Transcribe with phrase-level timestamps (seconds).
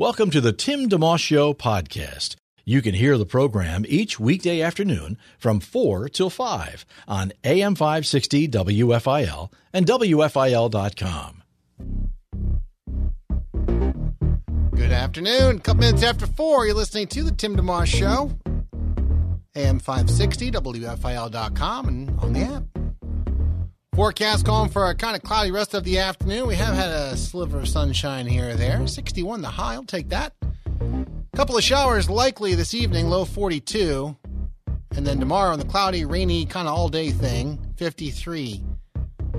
[0.00, 2.36] Welcome to the Tim DeMoss Show podcast.
[2.64, 8.46] You can hear the program each weekday afternoon from 4 till 5 on AM 560
[8.46, 11.42] WFIL and WFIL.com.
[14.76, 15.56] Good afternoon.
[15.56, 18.30] A couple minutes after 4, you're listening to the Tim DeMoss Show.
[19.56, 22.77] AM 560 WFIL.com and on the app.
[23.98, 26.46] Forecast calling for a kind of cloudy rest of the afternoon.
[26.46, 28.86] We have had a sliver of sunshine here or there.
[28.86, 29.74] 61 the high.
[29.74, 30.34] I'll take that.
[30.80, 34.16] A Couple of showers likely this evening, low 42.
[34.94, 38.62] And then tomorrow on the cloudy, rainy, kind of all day thing, 53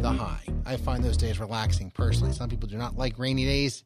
[0.01, 0.43] the high.
[0.65, 2.33] I find those days relaxing personally.
[2.33, 3.85] Some people do not like rainy days.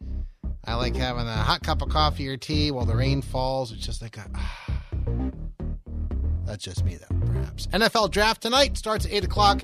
[0.65, 3.71] I like having a hot cup of coffee or tea while the rain falls.
[3.71, 4.27] It's just like a.
[6.45, 7.67] That's just me, though, perhaps.
[7.67, 9.61] NFL draft tonight starts at 8 o'clock.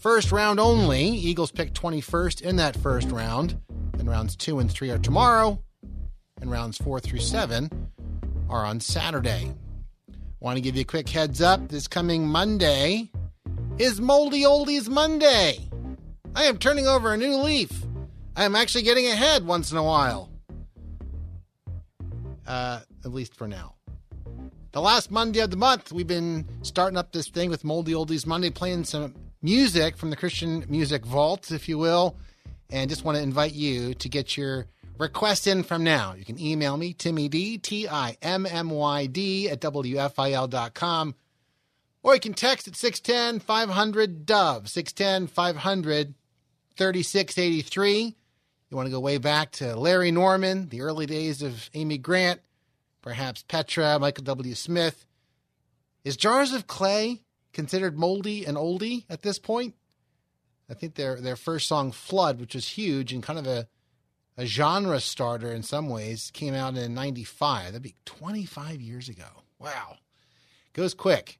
[0.00, 1.04] First round only.
[1.04, 3.60] Eagles pick 21st in that first round.
[3.96, 5.62] Then rounds 2 and 3 are tomorrow.
[6.40, 7.68] And rounds 4 through 7
[8.48, 9.54] are on Saturday.
[10.40, 13.10] Want to give you a quick heads up this coming Monday
[13.78, 15.58] is Moldy Oldies Monday.
[16.34, 17.70] I am turning over a new leaf.
[18.34, 20.30] I am actually getting ahead once in a while.
[22.46, 23.74] Uh, at least for now
[24.72, 28.24] the last Monday of the month, we've been starting up this thing with Moldy Oldies
[28.24, 32.16] Monday, playing some music from the Christian Music Vault, if you will.
[32.70, 34.66] And just want to invite you to get your
[34.98, 36.14] request in from now.
[36.14, 41.14] You can email me, Timmy D, T I M M Y D, at WFIL.com.
[42.02, 46.14] Or you can text at 610 500 Dove, 610 500
[46.76, 48.16] 3683.
[48.70, 52.40] You want to go way back to Larry Norman, the early days of Amy Grant
[53.02, 54.54] perhaps Petra, Michael W.
[54.54, 55.06] Smith.
[56.04, 57.20] Is Jars of Clay
[57.52, 59.74] considered moldy and oldie at this point?
[60.68, 63.68] I think their their first song Flood, which was huge and kind of a
[64.36, 67.66] a genre starter in some ways, came out in 95.
[67.66, 69.26] That'd be 25 years ago.
[69.58, 69.98] Wow.
[70.72, 71.38] Goes quick.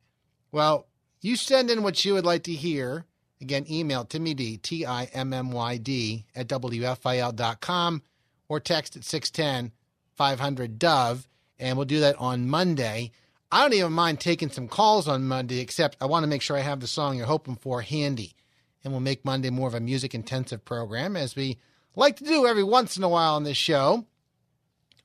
[0.53, 0.87] Well,
[1.22, 3.06] you send in what you would like to hear.
[3.41, 8.03] Again, email Timmy D, T I M M Y D, at WFIL.com
[8.48, 9.72] or text at 610
[10.16, 11.27] 500 Dove
[11.60, 13.12] and we'll do that on Monday.
[13.53, 16.56] I don't even mind taking some calls on Monday, except I want to make sure
[16.56, 18.34] I have the song you're hoping for handy.
[18.83, 21.59] And we'll make Monday more of a music intensive program, as we
[21.97, 24.06] like to do every once in a while on this show.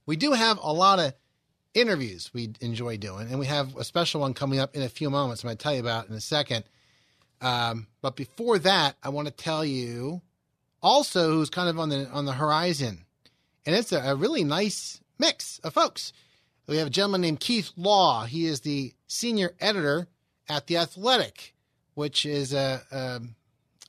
[0.05, 1.13] We do have a lot of
[1.73, 5.09] interviews we enjoy doing, and we have a special one coming up in a few
[5.09, 5.44] moments.
[5.44, 6.63] I'm going to tell you about in a second.
[7.41, 10.22] Um, but before that, I want to tell you
[10.81, 13.05] also who's kind of on the on the horizon,
[13.66, 16.13] and it's a, a really nice mix of folks.
[16.68, 18.26] We have a gentleman named Keith Law.
[18.26, 20.08] He is the senior editor
[20.50, 21.53] at The Athletic,
[21.94, 23.22] which is a, a,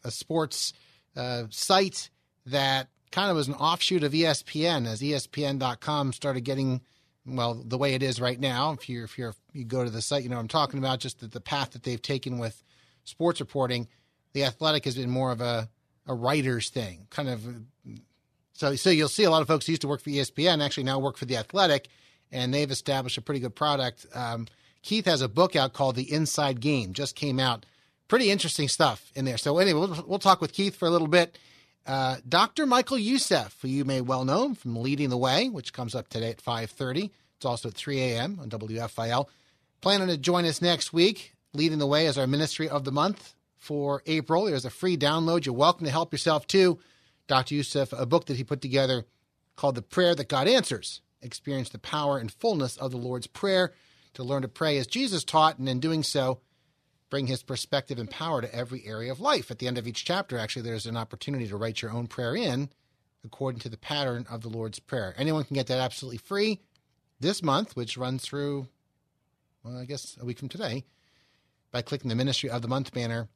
[0.04, 0.74] a sports
[1.16, 2.10] uh, site
[2.44, 6.82] that kind of was an offshoot of ESPN as ESPN.com started getting
[7.24, 8.72] well the way it is right now.
[8.72, 11.00] If you if you you go to the site, you know what I'm talking about.
[11.00, 12.62] Just the, the path that they've taken with
[13.04, 13.88] sports reporting.
[14.34, 15.68] The Athletic has been more of a
[16.06, 17.42] a writer's thing, kind of.
[18.52, 20.84] So so you'll see a lot of folks who used to work for ESPN actually
[20.84, 21.88] now work for the Athletic
[22.32, 24.06] and they've established a pretty good product.
[24.14, 24.46] Um,
[24.82, 27.66] Keith has a book out called The Inside Game, just came out.
[28.08, 29.36] Pretty interesting stuff in there.
[29.36, 31.38] So anyway, we'll, we'll talk with Keith for a little bit.
[31.86, 32.66] Uh, Dr.
[32.66, 36.30] Michael Youssef, who you may well know from Leading the Way, which comes up today
[36.30, 37.10] at 5.30.
[37.36, 38.38] It's also at 3 a.m.
[38.40, 39.26] on WFIL.
[39.80, 41.34] Planning to join us next week.
[41.52, 44.44] Leading the Way is our Ministry of the Month for April.
[44.44, 45.46] There's a free download.
[45.46, 46.78] You're welcome to help yourself too.
[47.26, 47.56] Dr.
[47.56, 49.04] Youssef, a book that he put together
[49.56, 53.72] called The Prayer That God Answers experience the power and fullness of the Lord's Prayer,
[54.14, 56.40] to learn to pray as Jesus taught, and in doing so,
[57.10, 59.50] bring his perspective and power to every area of life.
[59.50, 62.34] At the end of each chapter, actually, there's an opportunity to write your own prayer
[62.34, 62.70] in
[63.26, 65.12] according to the pattern of the Lord's Prayer.
[65.18, 66.60] Anyone can get that absolutely free
[67.20, 68.68] this month, which runs through,
[69.62, 70.84] well, I guess a week from today,
[71.72, 73.28] by clicking the Ministry of the Month banner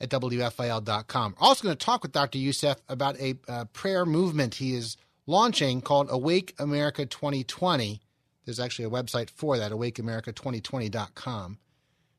[0.00, 1.36] at WFIL.com.
[1.38, 2.38] Also, going to talk with Dr.
[2.38, 4.96] Youssef about a uh, prayer movement he is
[5.26, 8.00] launching called Awake America 2020.
[8.44, 11.58] There's actually a website for that, awakeamerica2020.com,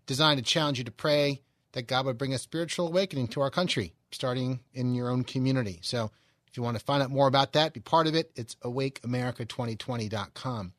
[0.06, 1.42] designed to challenge you to pray
[1.74, 5.80] that God would bring a spiritual awakening to our country, starting in your own community.
[5.82, 6.12] So
[6.54, 10.74] If you want to find out more about that, be part of it, it's awakeamerica2020.com.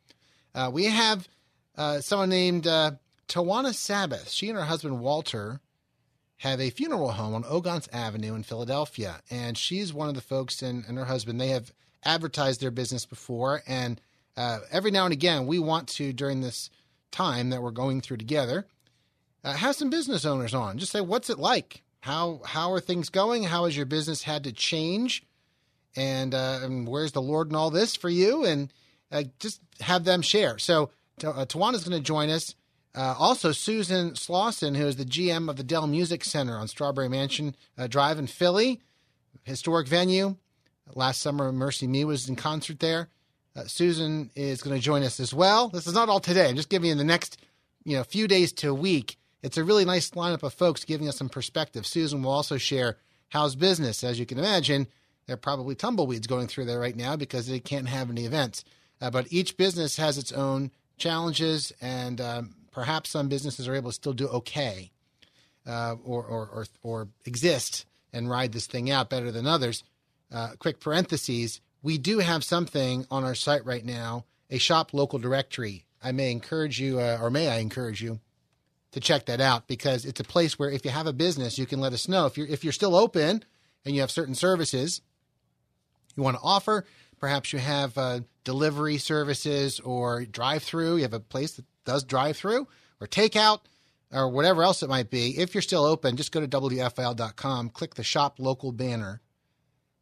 [0.55, 1.29] Uh, we have
[1.77, 2.93] uh, someone named uh,
[3.27, 4.31] Tawana Sabbath.
[4.31, 5.59] She and her husband Walter
[6.37, 9.21] have a funeral home on Ogontz Avenue in Philadelphia.
[9.33, 11.73] And she's one of the folks, and, and her husband, they have
[12.05, 13.63] advertised their business before.
[13.67, 14.01] And
[14.37, 16.71] uh, every now and again, we want to, during this
[17.11, 18.67] time that we're going through together,
[19.45, 20.79] uh, have some business owners on.
[20.79, 21.83] Just say, what's it like?
[22.01, 23.45] How, how are things going?
[23.45, 25.23] How has your business had to change?
[25.97, 28.45] And, uh, and where's the Lord in all this for you?
[28.45, 28.73] And
[29.13, 30.59] uh, just have them share.
[30.59, 30.91] So,
[31.23, 32.55] uh, Tawana's going to join us.
[32.95, 37.09] Uh, also, Susan Slauson, who is the GM of the Dell Music Center on Strawberry
[37.09, 38.81] Mansion uh, Drive in Philly,
[39.45, 40.37] historic venue.
[40.93, 43.09] Last summer, MercyMe was in concert there.
[43.57, 45.69] Uh, Susan is going to join us as well.
[45.69, 46.49] This is not all today.
[46.49, 47.41] I'm just giving you the next,
[47.85, 49.17] you know, few days to a week.
[49.43, 51.87] It's a really nice lineup of folks giving us some perspective.
[51.87, 52.97] Susan will also share
[53.29, 54.03] how's business.
[54.03, 54.87] As you can imagine,
[55.27, 58.65] there are probably tumbleweeds going through there right now because they can't have any events.
[59.01, 63.91] Uh, but each business has its own challenges and um, perhaps some businesses are able
[63.91, 64.91] to still do okay
[65.67, 69.83] uh, or, or, or, or, exist and ride this thing out better than others.
[70.35, 75.19] Uh, quick parentheses we do have something on our site right now, a shop local
[75.19, 75.85] directory.
[76.03, 78.21] I may encourage you, uh, or may I encourage you,
[78.93, 81.67] to check that out because it's a place where if you have a business, you
[81.67, 83.45] can let us know if you're if you're still open
[83.85, 85.03] and you have certain services
[86.17, 86.87] you want to offer.
[87.21, 90.97] Perhaps you have uh, delivery services or drive through.
[90.97, 92.67] You have a place that does drive through
[93.01, 93.61] or takeout
[94.15, 97.95] or whatever else it might be, if you're still open, just go to WFIL.com, click
[97.95, 99.21] the shop local banner,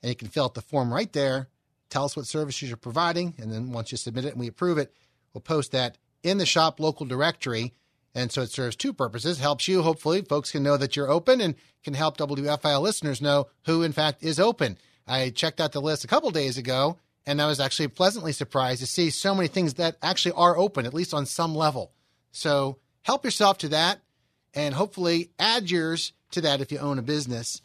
[0.03, 1.49] and you can fill out the form right there.
[1.91, 4.79] Tell us what services you're providing, and then once you submit it and we approve
[4.79, 4.95] it,
[5.33, 7.75] we'll post that in the shop local directory.
[8.15, 9.39] And so it serves two purposes.
[9.39, 13.49] Helps you, hopefully, folks can know that you're open and can help WFIL listeners know
[13.65, 14.79] who, in fact, is open.
[15.07, 18.81] I checked out the list a couple days ago, and I was actually pleasantly surprised
[18.81, 21.93] to see so many things that actually are open, at least on some level.
[22.33, 24.01] So help yourself to that
[24.55, 27.61] and hopefully add yours to that if you own a business.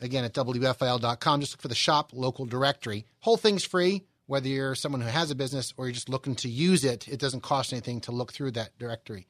[0.00, 3.06] Again, at WFIL.com, just look for the shop local directory.
[3.20, 6.48] Whole thing's free, whether you're someone who has a business or you're just looking to
[6.48, 7.08] use it.
[7.08, 9.26] It doesn't cost anything to look through that directory.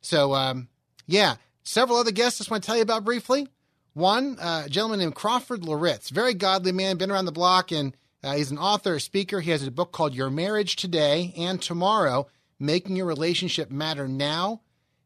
[0.00, 0.68] So, um,
[1.06, 3.48] yeah, several other guests I just want to tell you about briefly.
[3.94, 7.96] One, uh, a gentleman named Crawford Loritts, very godly man, been around the block, and
[8.22, 9.40] uh, he's an author, speaker.
[9.40, 12.26] He has a book called Your Marriage Today and Tomorrow
[12.58, 14.60] Making Your Relationship Matter Now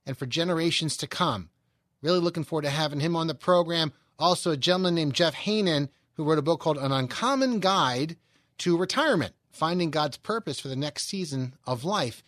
[0.05, 1.50] and for Generations to Come.
[2.03, 3.93] Really looking forward to having him on the program.
[4.20, 8.17] Also, a gentleman named Jeff Haanen, who wrote a book called An Uncommon Guide
[8.58, 12.22] to Retirement Finding God's Purpose for the Next Season of Life.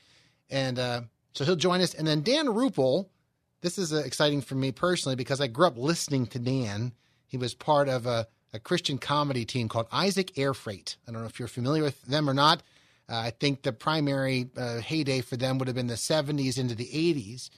[0.51, 1.03] And uh,
[1.35, 1.95] so he'll join us.
[1.95, 3.11] And then Dan Rupple
[3.63, 6.93] this is uh, exciting for me personally because I grew up listening to Dan.
[7.27, 10.97] He was part of a, a Christian comedy team called Isaac Air Freight.
[11.09, 12.63] I don't know if you're familiar with them or not.
[13.09, 16.75] Uh, I think the primary uh, heyday for them would have been the 70s into
[16.75, 17.51] the 80s.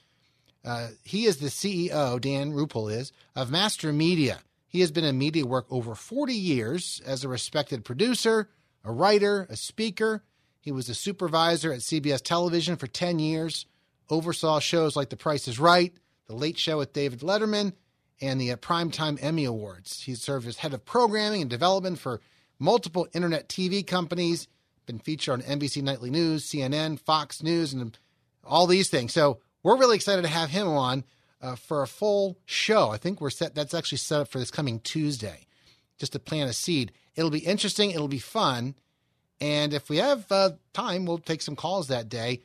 [0.65, 4.39] Uh, he is the CEO, Dan Rupple is, of Master Media.
[4.67, 8.49] He has been in media work over 40 years as a respected producer,
[8.83, 10.25] a writer, a speaker.
[10.61, 13.67] He was a supervisor at CBS television for 10 years
[14.11, 15.93] oversaw shows like The Price is Right,
[16.27, 17.73] The Late Show with David Letterman,
[18.21, 20.03] and the uh, Primetime Emmy Awards.
[20.03, 22.21] He served as head of programming and development for
[22.59, 24.49] multiple internet TV companies,
[24.87, 27.99] been featured on NBC Nightly News, CNN, Fox News, and
[28.45, 29.13] all these things.
[29.13, 31.03] So we're really excited to have him on
[31.43, 32.91] uh, for a full show.
[32.91, 33.57] I think we're set.
[33.57, 35.47] That's actually set up for this coming Tuesday,
[35.99, 36.93] just to plant a seed.
[37.17, 37.91] It'll be interesting.
[37.91, 38.77] It'll be fun.
[39.41, 42.43] And if we have uh, time, we'll take some calls that day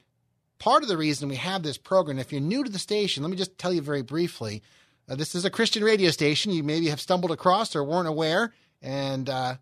[0.59, 3.29] part of the reason we have this program, if you're new to the station, let
[3.29, 4.61] me just tell you very briefly.
[5.09, 6.51] Uh, this is a Christian radio station.
[6.51, 9.55] You maybe have stumbled across or weren't aware, and uh,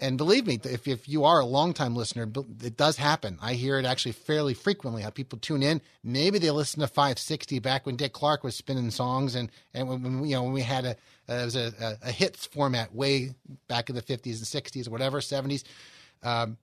[0.00, 2.28] and believe me, if if you are a longtime listener,
[2.62, 3.38] it does happen.
[3.40, 5.02] I hear it actually fairly frequently.
[5.02, 5.80] How people tune in.
[6.02, 10.24] Maybe they listen to 560 back when Dick Clark was spinning songs, and and when,
[10.24, 10.90] you know when we had a
[11.28, 13.34] it was a, a, hits format way
[13.68, 15.62] back in the 50s and 60s or whatever 70s.
[16.22, 16.58] Um,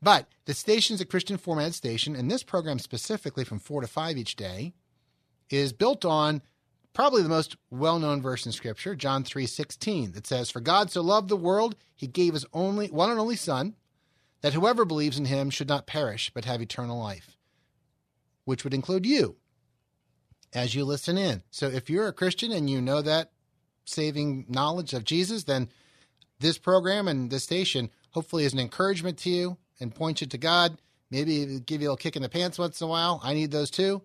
[0.00, 3.86] but the station is a Christian format station, and this program specifically from 4 to
[3.86, 4.74] 5 each day
[5.50, 6.42] is built on
[6.96, 11.28] probably the most well-known verse in scripture, John 3:16, that says, "For God so loved
[11.28, 13.76] the world, he gave his only one and only son,
[14.40, 17.36] that whoever believes in him should not perish but have eternal life."
[18.46, 19.36] Which would include you
[20.54, 21.42] as you listen in.
[21.50, 23.30] So if you're a Christian and you know that
[23.84, 25.68] saving knowledge of Jesus, then
[26.38, 30.38] this program and this station hopefully is an encouragement to you and point you to
[30.38, 30.80] God.
[31.10, 33.20] Maybe give you a kick in the pants once in a while.
[33.22, 34.00] I need those too.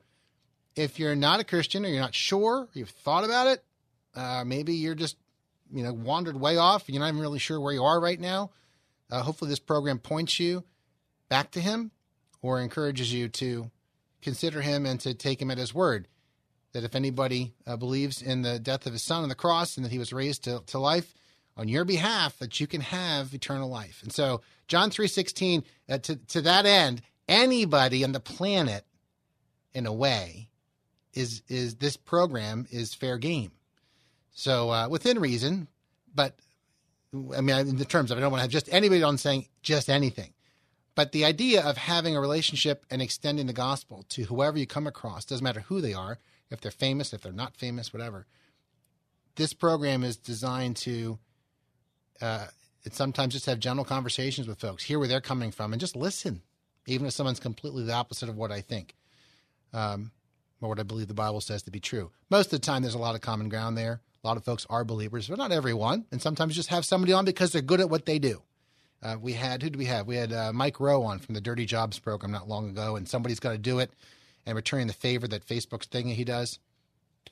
[0.76, 3.64] If you're not a Christian or you're not sure, you've thought about it,
[4.16, 5.18] uh, maybe you're just
[5.74, 8.52] you know wandered way off, you're not even really sure where you are right now,
[9.10, 10.64] uh, hopefully this program points you
[11.30, 11.92] back to Him
[12.42, 13.70] or encourages you to
[14.22, 16.08] consider Him and to take Him at His word.
[16.74, 19.86] That if anybody uh, believes in the death of His Son on the cross and
[19.86, 21.14] that He was raised to, to life
[21.58, 24.00] on your behalf, that you can have eternal life.
[24.04, 28.86] And so John three sixteen uh, to to that end, anybody on the planet,
[29.74, 30.50] in a way,
[31.14, 33.52] is is this program is fair game.
[34.34, 35.68] So uh, within reason,
[36.14, 36.36] but
[37.14, 39.48] I mean, in the terms of I don't want to have just anybody on saying
[39.62, 40.34] just anything,
[40.96, 44.88] but the idea of having a relationship and extending the gospel to whoever you come
[44.88, 46.18] across doesn't matter who they are,
[46.50, 48.26] if they're famous, if they're not famous, whatever.
[49.36, 51.20] This program is designed to.
[52.22, 52.46] Uh,
[52.92, 56.42] sometimes just have general conversations with folks, hear where they're coming from, and just listen,
[56.88, 58.96] even if someone's completely the opposite of what I think.
[59.74, 60.12] Um,
[60.62, 62.12] or what I believe the Bible says to be true.
[62.30, 64.02] Most of the time, there's a lot of common ground there.
[64.24, 66.06] A lot of folks are believers, but not everyone.
[66.12, 68.44] And sometimes just have somebody on because they're good at what they do.
[69.02, 70.06] Uh, we had, who did we have?
[70.06, 73.10] We had uh, Mike Rowe on from the Dirty Jobs program not long ago, and
[73.10, 73.92] somebody's got to do it
[74.46, 76.60] and returning the favor that Facebook's thing he does.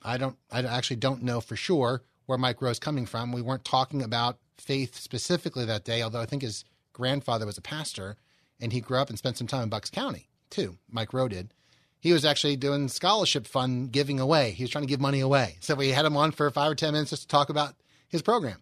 [0.02, 3.32] I don't, I actually don't know for sure where Mike Rowe's coming from.
[3.32, 7.62] We weren't talking about faith specifically that day, although I think his grandfather was a
[7.62, 8.18] pastor
[8.60, 10.78] and he grew up and spent some time in Bucks County too.
[10.90, 11.54] Mike Rowe did
[12.00, 14.52] he was actually doing scholarship fund giving away.
[14.52, 15.58] He was trying to give money away.
[15.60, 17.76] So we had him on for five or 10 minutes just to talk about
[18.08, 18.62] his program.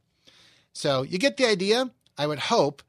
[0.74, 1.92] So you get the idea.
[2.18, 2.82] I would hope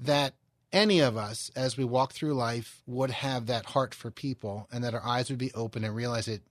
[0.00, 0.34] that
[0.72, 4.84] any of us, as we walk through life, would have that heart for people and
[4.84, 6.42] that our eyes would be open and realize it.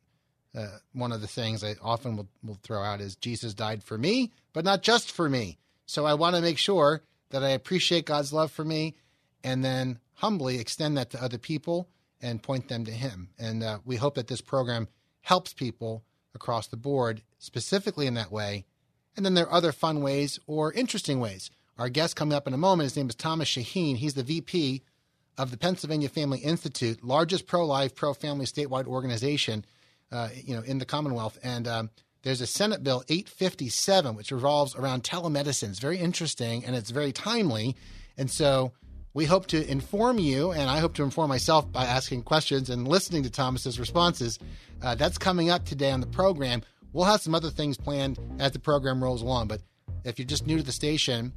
[0.56, 3.98] Uh, one of the things I often will, will throw out is Jesus died for
[3.98, 5.58] me, but not just for me.
[5.86, 8.96] So I want to make sure that I appreciate God's love for me
[9.44, 11.88] and then humbly extend that to other people
[12.22, 13.30] and point them to Him.
[13.38, 14.88] And uh, we hope that this program
[15.22, 18.66] helps people across the board, specifically in that way.
[19.16, 21.50] And then there are other fun ways or interesting ways.
[21.78, 23.98] Our guest coming up in a moment, his name is Thomas Shaheen.
[23.98, 24.84] He's the VP
[25.38, 29.66] of the Pennsylvania Family Institute, largest pro-life, pro-family statewide organization,
[30.12, 31.40] uh, you know, in the Commonwealth.
[31.42, 31.90] And um,
[32.24, 35.70] there's a Senate Bill 857, which revolves around telemedicine.
[35.70, 37.78] It's very interesting and it's very timely.
[38.18, 38.74] And so
[39.14, 42.88] we hope to inform you, and I hope to inform myself by asking questions and
[42.88, 44.38] listening to Thomas's responses.
[44.82, 46.62] Uh, that's coming up today on the program.
[46.94, 49.48] We'll have some other things planned as the program rolls along.
[49.48, 49.62] But
[50.04, 51.34] if you're just new to the station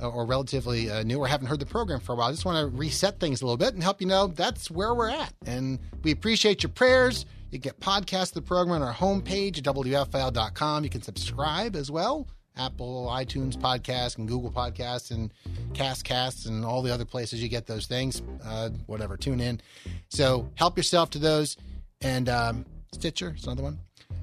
[0.00, 2.44] uh, or relatively uh, new or haven't heard the program for a while, I just
[2.44, 5.32] want to reset things a little bit and help you know that's where we're at.
[5.46, 7.24] And we appreciate your prayers.
[7.50, 10.84] You get podcasts of the program on our homepage at WFIL.com.
[10.84, 15.32] You can subscribe as well Apple, iTunes podcast, and Google Podcasts, and
[15.72, 18.22] Castcasts, and all the other places you get those things.
[18.44, 19.60] Uh, whatever, tune in.
[20.08, 21.56] So help yourself to those.
[22.00, 23.78] And um, Stitcher is another one.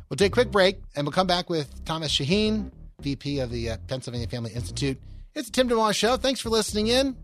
[0.09, 2.71] We'll take a quick break, and we'll come back with Thomas Shaheen,
[3.01, 4.99] VP of the uh, Pennsylvania Family Institute.
[5.35, 6.17] It's the Tim DeMoss Show.
[6.17, 7.15] Thanks for listening in.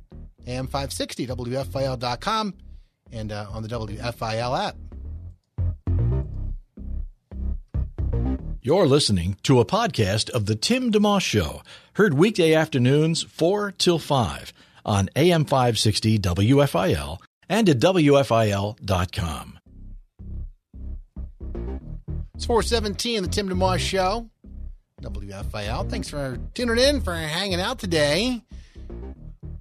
[0.48, 2.54] AM 560, WFIL.com,
[3.12, 4.76] and uh, on the WFIL app.
[8.66, 11.62] You're listening to a podcast of The Tim DeMoss Show,
[11.94, 14.52] heard weekday afternoons 4 till 5
[14.84, 19.60] on AM 560 WFIL and at WFIL.com.
[22.34, 24.32] It's 417, The Tim DeMoss Show,
[25.00, 25.88] WFIL.
[25.88, 28.42] Thanks for tuning in, for hanging out today.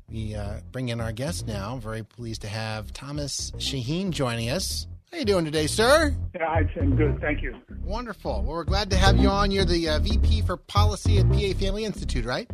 [0.08, 1.76] We uh, bring in our guest now.
[1.76, 4.86] Very pleased to have Thomas Shaheen joining us.
[5.14, 6.12] How you doing today, sir?
[6.34, 7.20] Yeah, I'm good.
[7.20, 7.54] Thank you.
[7.84, 8.42] Wonderful.
[8.42, 9.52] Well, we're glad to have you on.
[9.52, 12.50] You're the uh, VP for Policy at PA Family Institute, right?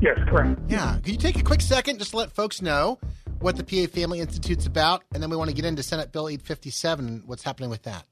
[0.00, 0.60] Yes, correct.
[0.68, 0.94] Yeah.
[1.02, 3.00] Could you take a quick second just to let folks know
[3.40, 6.28] what the PA Family Institute's about, and then we want to get into Senate Bill
[6.28, 7.04] 857.
[7.04, 8.04] and What's happening with that?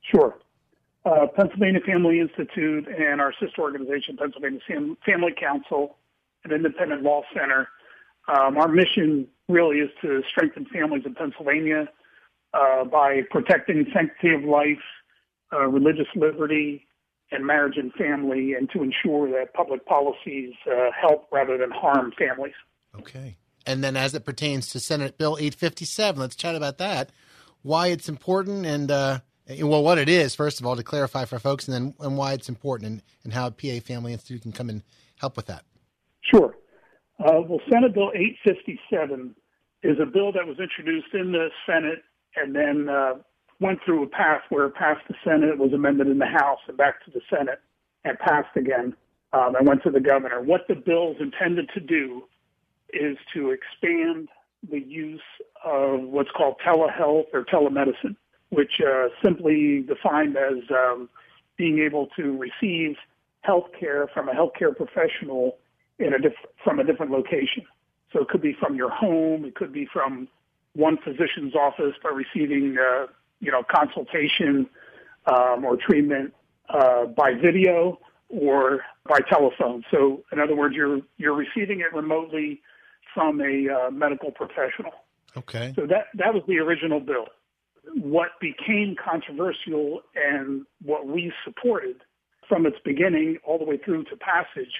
[0.00, 0.38] Sure.
[1.04, 4.60] Uh, Pennsylvania Family Institute and our sister organization, Pennsylvania
[5.04, 5.98] Family Council,
[6.44, 7.68] an independent law center.
[8.28, 11.90] Um, our mission really is to strengthen families in Pennsylvania
[12.54, 14.82] uh, by protecting sanctity of life,
[15.52, 16.86] uh, religious liberty,
[17.30, 22.12] and marriage and family, and to ensure that public policies uh, help rather than harm
[22.18, 22.54] families.
[22.98, 23.36] Okay.
[23.66, 27.10] And then, as it pertains to Senate Bill 857, let's chat about that.
[27.62, 29.20] Why it's important, and uh,
[29.60, 32.32] well, what it is first of all to clarify for folks, and then and why
[32.32, 34.82] it's important, and, and how PA Family Institute can come and
[35.16, 35.64] help with that.
[36.22, 36.56] Sure.
[37.20, 39.34] Uh, well, Senate Bill 857
[39.82, 42.02] is a bill that was introduced in the Senate
[42.36, 43.14] and then uh,
[43.60, 46.58] went through a path where it passed the Senate, it was amended in the House,
[46.68, 47.60] and back to the Senate,
[48.04, 48.94] and passed again,
[49.32, 50.40] um, and went to the governor.
[50.40, 52.24] What the bill is intended to do
[52.92, 54.28] is to expand
[54.70, 55.22] the use
[55.64, 58.16] of what's called telehealth or telemedicine,
[58.50, 61.08] which uh, simply defined as um,
[61.56, 62.96] being able to receive
[63.40, 65.58] health care from a healthcare professional
[65.98, 67.64] in a diff- from a different location.
[68.12, 70.28] So it could be from your home, it could be from
[70.74, 73.06] one physician's office by receiving, uh,
[73.40, 74.68] you know, consultation
[75.26, 76.34] um, or treatment
[76.70, 77.98] uh, by video
[78.28, 79.84] or by telephone.
[79.90, 82.62] So, in other words, you're you're receiving it remotely
[83.14, 84.92] from a uh, medical professional.
[85.36, 85.72] Okay.
[85.76, 87.26] So that that was the original bill.
[87.94, 91.96] What became controversial and what we supported
[92.48, 94.72] from its beginning all the way through to passage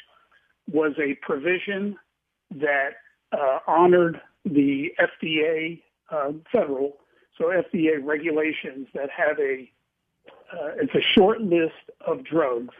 [0.70, 1.96] was a provision
[2.52, 2.90] that
[3.32, 6.96] uh, honored the FDA uh, federal,
[7.38, 9.70] so FDA regulations that have a
[10.52, 12.74] uh, it's a short list of drugs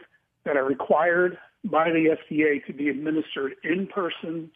[0.45, 4.51] that are required by the FDA to be administered in person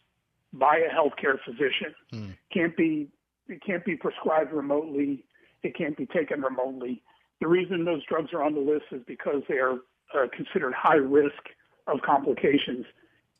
[0.52, 1.94] by a healthcare physician.
[2.10, 2.30] Hmm.
[2.52, 3.08] Can't be
[3.48, 5.24] it can't be prescribed remotely.
[5.62, 7.02] It can't be taken remotely.
[7.40, 9.78] The reason those drugs are on the list is because they are
[10.14, 11.48] uh, considered high risk
[11.86, 12.84] of complications.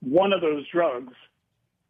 [0.01, 1.15] One of those drugs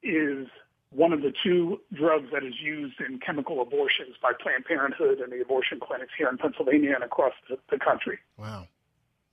[0.03, 0.47] is
[0.91, 5.31] one of the two drugs that is used in chemical abortions by Planned Parenthood and
[5.33, 8.19] the abortion clinics here in Pennsylvania and across the, the country.
[8.39, 8.67] Wow.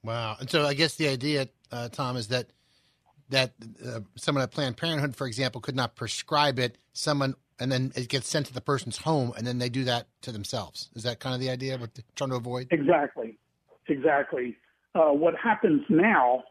[0.04, 0.36] Wow.
[0.40, 2.48] And so I guess the idea, uh, Tom, is that
[3.30, 6.78] that uh, someone at Planned Parenthood, for example, could not prescribe it.
[6.94, 10.08] Someone and then it gets sent to the person's home, and then they do that
[10.22, 10.90] to themselves.
[10.96, 11.78] Is that kind of the idea?
[11.78, 12.68] What trying to avoid?
[12.72, 13.38] Exactly.
[13.88, 14.58] Exactly.
[14.94, 16.44] Uh, what happens now?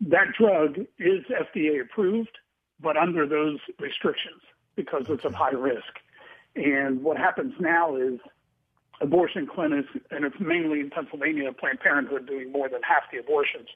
[0.00, 2.36] That drug is FDA approved,
[2.82, 4.42] but under those restrictions
[4.74, 6.00] because it's of high risk.
[6.56, 8.18] And what happens now is
[9.00, 13.68] abortion clinics, and it's mainly in Pennsylvania, Planned Parenthood doing more than half the abortions.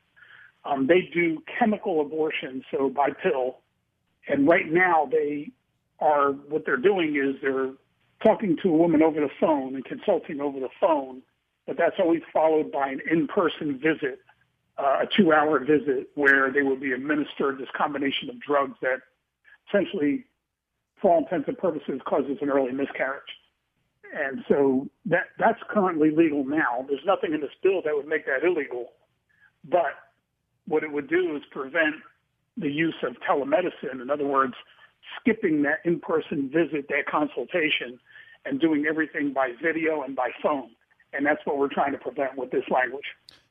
[0.64, 3.58] Um, they do chemical abortion, so by pill.
[4.28, 5.50] And right now, they
[6.00, 7.72] are what they're doing is they're
[8.24, 11.22] talking to a woman over the phone and consulting over the phone,
[11.66, 14.20] but that's always followed by an in-person visit,
[14.78, 19.00] uh, a two-hour visit where they will be administered this combination of drugs that
[19.68, 20.24] essentially,
[21.00, 23.22] for all intents and purposes, causes an early miscarriage.
[24.14, 26.84] And so that that's currently legal now.
[26.88, 28.92] There's nothing in this bill that would make that illegal,
[29.64, 29.92] but
[30.66, 31.96] what it would do is prevent
[32.56, 34.00] the use of telemedicine.
[34.00, 34.54] In other words,
[35.20, 37.98] skipping that in-person visit, that consultation,
[38.44, 40.70] and doing everything by video and by phone.
[41.12, 43.06] And that's what we're trying to prevent with this language.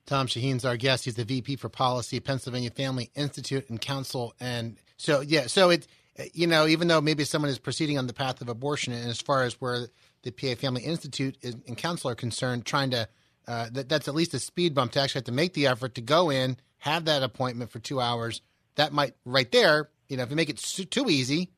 [0.06, 1.06] Tom Shaheen's our guest.
[1.06, 4.34] He's the VP for Policy, Pennsylvania Family Institute and Council.
[4.40, 5.88] And so, yeah, so it,
[6.34, 9.20] you know, even though maybe someone is proceeding on the path of abortion, and as
[9.20, 9.88] far as where
[10.24, 13.08] the PA Family Institute and Council are concerned, trying to,
[13.48, 15.96] uh, that, that's at least a speed bump to actually have to make the effort
[15.96, 18.42] to go in, have that appointment for two hours.
[18.76, 21.50] That might, right there, you know, if you make it too easy,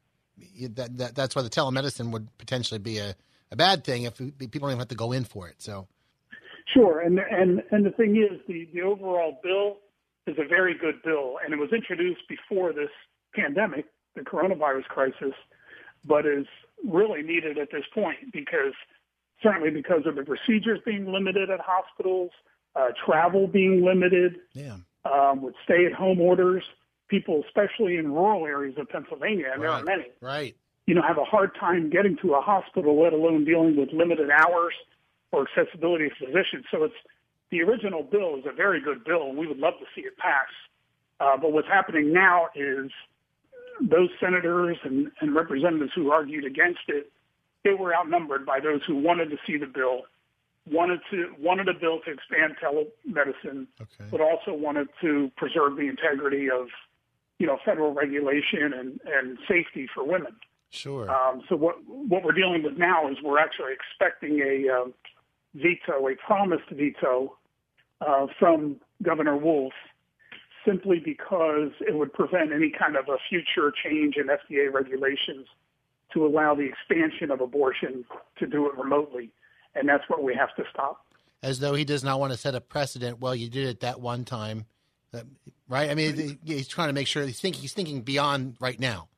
[0.61, 3.15] that, that that's why the telemedicine would potentially be a,
[3.51, 5.61] a bad thing if people don't even have to go in for it.
[5.61, 5.87] So,
[6.73, 9.77] sure, and and and the thing is, the the overall bill
[10.27, 12.89] is a very good bill, and it was introduced before this
[13.33, 15.33] pandemic, the coronavirus crisis,
[16.05, 16.45] but is
[16.87, 18.73] really needed at this point because
[19.41, 22.31] certainly because of the procedures being limited at hospitals,
[22.75, 24.77] uh, travel being limited, yeah.
[25.05, 26.63] um, with stay-at-home orders
[27.07, 29.69] people, especially in rural areas of Pennsylvania, and right.
[29.69, 30.55] there are many, right.
[30.85, 34.29] you know, have a hard time getting to a hospital, let alone dealing with limited
[34.29, 34.73] hours
[35.31, 36.65] or accessibility of physicians.
[36.71, 36.95] So it's
[37.51, 40.17] the original bill is a very good bill, and we would love to see it
[40.17, 40.47] pass.
[41.19, 42.91] Uh, but what's happening now is
[43.81, 47.11] those senators and, and representatives who argued against it,
[47.63, 50.03] they were outnumbered by those who wanted to see the bill,
[50.69, 54.09] wanted to wanted a bill to expand telemedicine, okay.
[54.11, 56.67] but also wanted to preserve the integrity of
[57.39, 60.35] you know, federal regulation and, and safety for women.
[60.69, 61.09] Sure.
[61.09, 64.85] Um, so what what we're dealing with now is we're actually expecting a uh,
[65.55, 67.37] veto, a promised veto
[68.01, 69.73] uh, from Governor Wolf,
[70.65, 75.47] simply because it would prevent any kind of a future change in FDA regulations
[76.13, 78.05] to allow the expansion of abortion
[78.39, 79.31] to do it remotely,
[79.75, 81.05] and that's what we have to stop.
[81.43, 83.19] As though he does not want to set a precedent.
[83.19, 84.65] Well, you did it that one time
[85.67, 85.89] right?
[85.89, 89.09] I mean, he's trying to make sure he's thinking he's thinking beyond right now.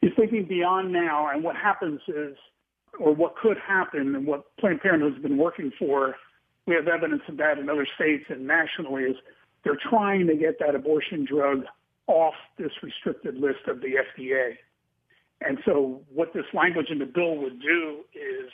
[0.00, 2.36] He's thinking beyond now, and what happens is,
[2.98, 6.14] or what could happen, and what Planned Parenthood has been working for.
[6.66, 9.04] We have evidence of that in other states and nationally.
[9.04, 9.16] Is
[9.64, 11.64] they're trying to get that abortion drug
[12.06, 14.56] off this restricted list of the FDA.
[15.40, 18.50] And so, what this language in the bill would do is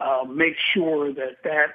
[0.00, 1.66] uh, make sure that that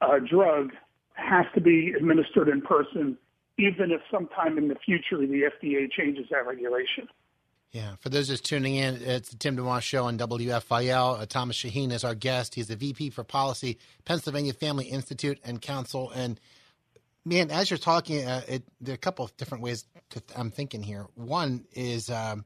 [0.00, 0.72] uh, drug
[1.14, 3.18] has to be administered in person
[3.58, 7.08] even if sometime in the future the FDA changes that regulation.
[7.72, 11.20] Yeah, for those just tuning in, it's the Tim DeMoss Show on WFIL.
[11.20, 12.54] Uh, Thomas Shaheen is our guest.
[12.54, 16.10] He's the VP for Policy, Pennsylvania Family Institute and Council.
[16.10, 16.38] And
[17.24, 20.38] man, as you're talking, uh, it, there are a couple of different ways to th-
[20.38, 21.06] I'm thinking here.
[21.14, 22.44] One is um,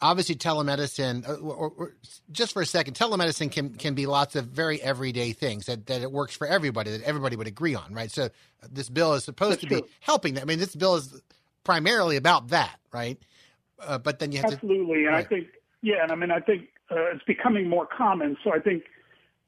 [0.00, 1.28] obviously telemedicine.
[1.28, 1.92] Uh, or, or,
[2.32, 6.02] just for a second, telemedicine can can be lots of very everyday things that, that
[6.02, 8.10] it works for everybody that everybody would agree on, right?
[8.10, 8.28] So uh,
[8.68, 9.82] this bill is supposed That's to true.
[9.82, 10.42] be helping that.
[10.42, 11.22] I mean, this bill is
[11.62, 13.16] primarily about that, right?
[13.80, 15.24] Uh, but then you have to Absolutely, and Right.
[15.24, 15.48] I think
[15.82, 18.36] yeah, and I mean I think uh, it's becoming more common.
[18.44, 18.84] So I think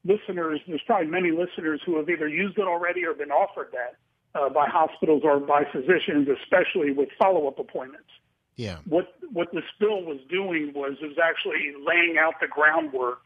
[0.05, 4.39] listeners, there's probably many listeners who have either used it already or been offered that
[4.39, 8.09] uh, by hospitals or by physicians, especially with follow-up appointments.
[8.55, 8.77] yeah.
[8.87, 13.25] What what this bill was doing was it was actually laying out the groundwork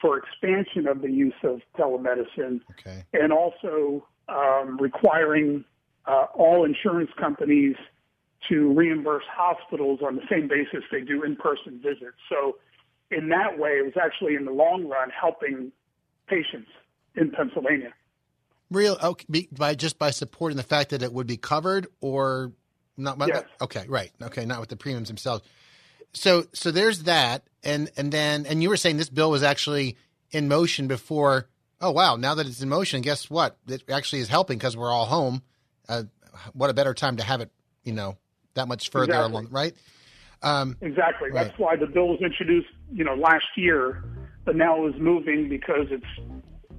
[0.00, 3.02] for expansion of the use of telemedicine Okay.
[3.14, 5.64] and also um, requiring
[6.06, 7.76] uh, all insurance companies
[8.48, 12.16] to reimburse hospitals on the same basis they do in-person visits.
[12.28, 12.56] So,
[13.10, 15.72] in that way, it was actually in the long run helping
[16.26, 16.68] patients
[17.14, 17.92] in Pennsylvania.
[18.70, 22.52] Real okay, by just by supporting the fact that it would be covered or
[22.96, 23.16] not.
[23.28, 23.44] Yes.
[23.60, 24.10] Okay, right.
[24.20, 25.44] Okay, not with the premiums themselves.
[26.12, 29.96] So so there's that, and and then and you were saying this bill was actually
[30.30, 31.48] in motion before.
[31.80, 32.16] Oh wow!
[32.16, 33.56] Now that it's in motion, guess what?
[33.68, 35.42] It actually is helping because we're all home.
[35.88, 36.04] Uh,
[36.52, 37.50] what a better time to have it,
[37.84, 38.16] you know,
[38.56, 39.32] that much further Exactly.
[39.32, 39.74] along, right?
[40.42, 41.30] Um, Exactly.
[41.30, 41.46] Right.
[41.46, 44.04] That's why the bill was introduced, you know, last year,
[44.44, 46.04] but now it is moving because it's,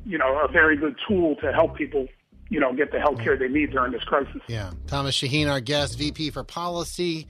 [0.06, 2.08] you know, a very good tool to help people,
[2.50, 4.42] you know, get the health care they need during this crisis.
[4.48, 4.72] Yeah.
[4.88, 7.28] Thomas Shaheen, our guest, VP for Policy,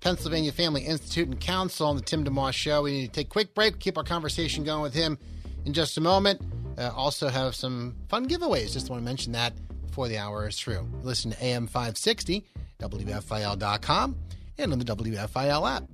[0.00, 2.82] Pennsylvania Family Institute and Council on the Tim DeMoss Show.
[2.82, 3.78] We need to take a quick break.
[3.78, 5.18] Keep our conversation going with him
[5.64, 6.40] in just a moment.
[6.78, 8.72] Uh, also have some fun giveaways.
[8.72, 9.52] Just want to mention that
[9.92, 10.88] before the hour is through.
[11.02, 12.46] Listen to AM 560,
[12.80, 14.16] WFIL.com,
[14.56, 15.84] and on the WFIL app.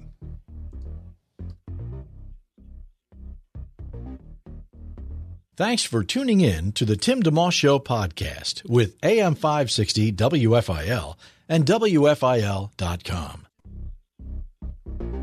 [5.57, 11.17] Thanks for tuning in to the Tim DeMoss Show podcast with AM 560 WFIL
[11.49, 13.48] and WFIL.com.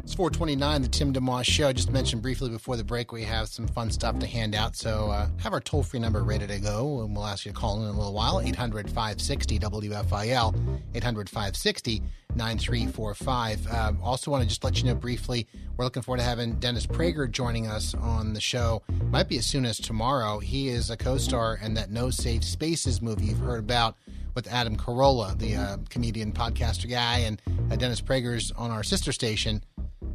[0.05, 1.73] It's 429, the Tim DeMoss Show.
[1.73, 4.75] Just mentioned briefly before the break, we have some fun stuff to hand out.
[4.75, 7.57] So uh, have our toll free number ready to go, and we'll ask you to
[7.57, 12.03] call in in a little while 800 560 WFIL, 800 560
[12.35, 13.67] 9345.
[13.73, 16.85] Um, also, want to just let you know briefly, we're looking forward to having Dennis
[16.85, 18.83] Prager joining us on the show.
[19.09, 20.37] Might be as soon as tomorrow.
[20.37, 23.97] He is a co star in that No Safe Spaces movie you've heard about
[24.35, 29.11] with Adam Carolla, the uh, comedian, podcaster guy, and uh, Dennis Prager's on our sister
[29.11, 29.63] station,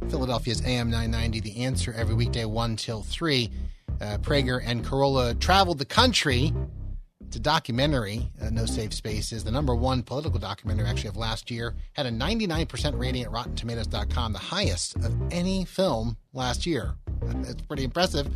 [0.09, 3.49] Philadelphia's AM 990, The Answer, every weekday 1 till 3.
[3.99, 6.53] Uh, Prager and Carolla traveled the country.
[7.27, 11.49] It's a documentary, uh, No Safe Spaces, the number one political documentary actually of last
[11.49, 11.75] year.
[11.93, 16.95] Had a 99% rating at RottenTomatoes.com, the highest of any film last year.
[17.43, 18.27] It's pretty impressive.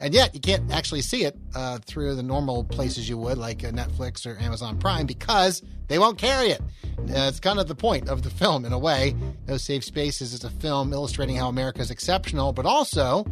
[0.00, 3.64] And yet, you can't actually see it uh, through the normal places you would, like
[3.64, 6.60] uh, Netflix or Amazon Prime, because they won't carry it.
[6.98, 9.14] Uh, it's kind of the point of the film, in a way.
[9.46, 13.24] No Safe Spaces is a film illustrating how America is exceptional, but also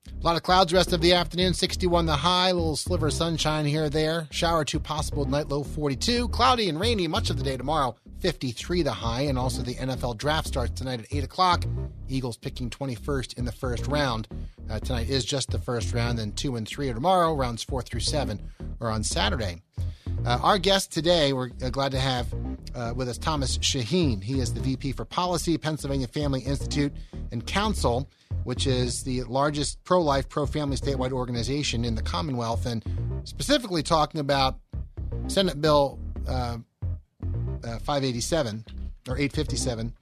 [0.07, 3.65] A lot of clouds rest of the afternoon, 61 the high, little sliver of sunshine
[3.65, 4.29] here or there.
[4.31, 6.29] Shower two possible, night low 42.
[6.29, 9.23] Cloudy and rainy much of the day tomorrow, 53 the high.
[9.23, 11.65] And also the NFL draft starts tonight at 8 o'clock.
[12.07, 14.29] Eagles picking 21st in the first round.
[14.69, 17.33] Uh, tonight is just the first round, then 2 and 3 are tomorrow.
[17.35, 18.39] Rounds 4 through 7
[18.81, 19.63] are on Saturday.
[20.25, 22.33] Uh, our guest today, we're uh, glad to have
[22.75, 24.23] uh, with us Thomas Shaheen.
[24.23, 26.93] He is the VP for Policy, Pennsylvania Family Institute
[27.31, 28.09] and Council,
[28.45, 32.85] which is the largest pro life, pro family statewide organization in the Commonwealth, and
[33.25, 34.59] specifically talking about
[35.27, 36.59] Senate Bill uh,
[37.65, 38.65] uh, 587
[39.09, 39.93] or 857,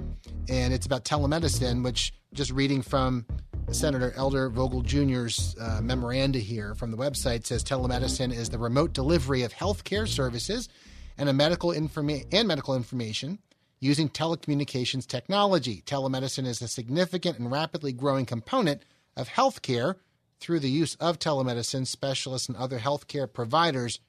[0.49, 3.27] and it's about telemedicine, which just reading from
[3.71, 8.93] Senator Elder Vogel Jr.'s uh, memoranda here from the website says telemedicine is the remote
[8.93, 10.69] delivery of health care services
[11.17, 13.39] and medical informa- and medical information
[13.81, 15.83] using telecommunications technology.
[15.87, 18.83] Telemedicine is a significant and rapidly growing component
[19.17, 19.97] of healthcare.
[20.39, 24.01] Through the use of telemedicine, specialists and other healthcare providers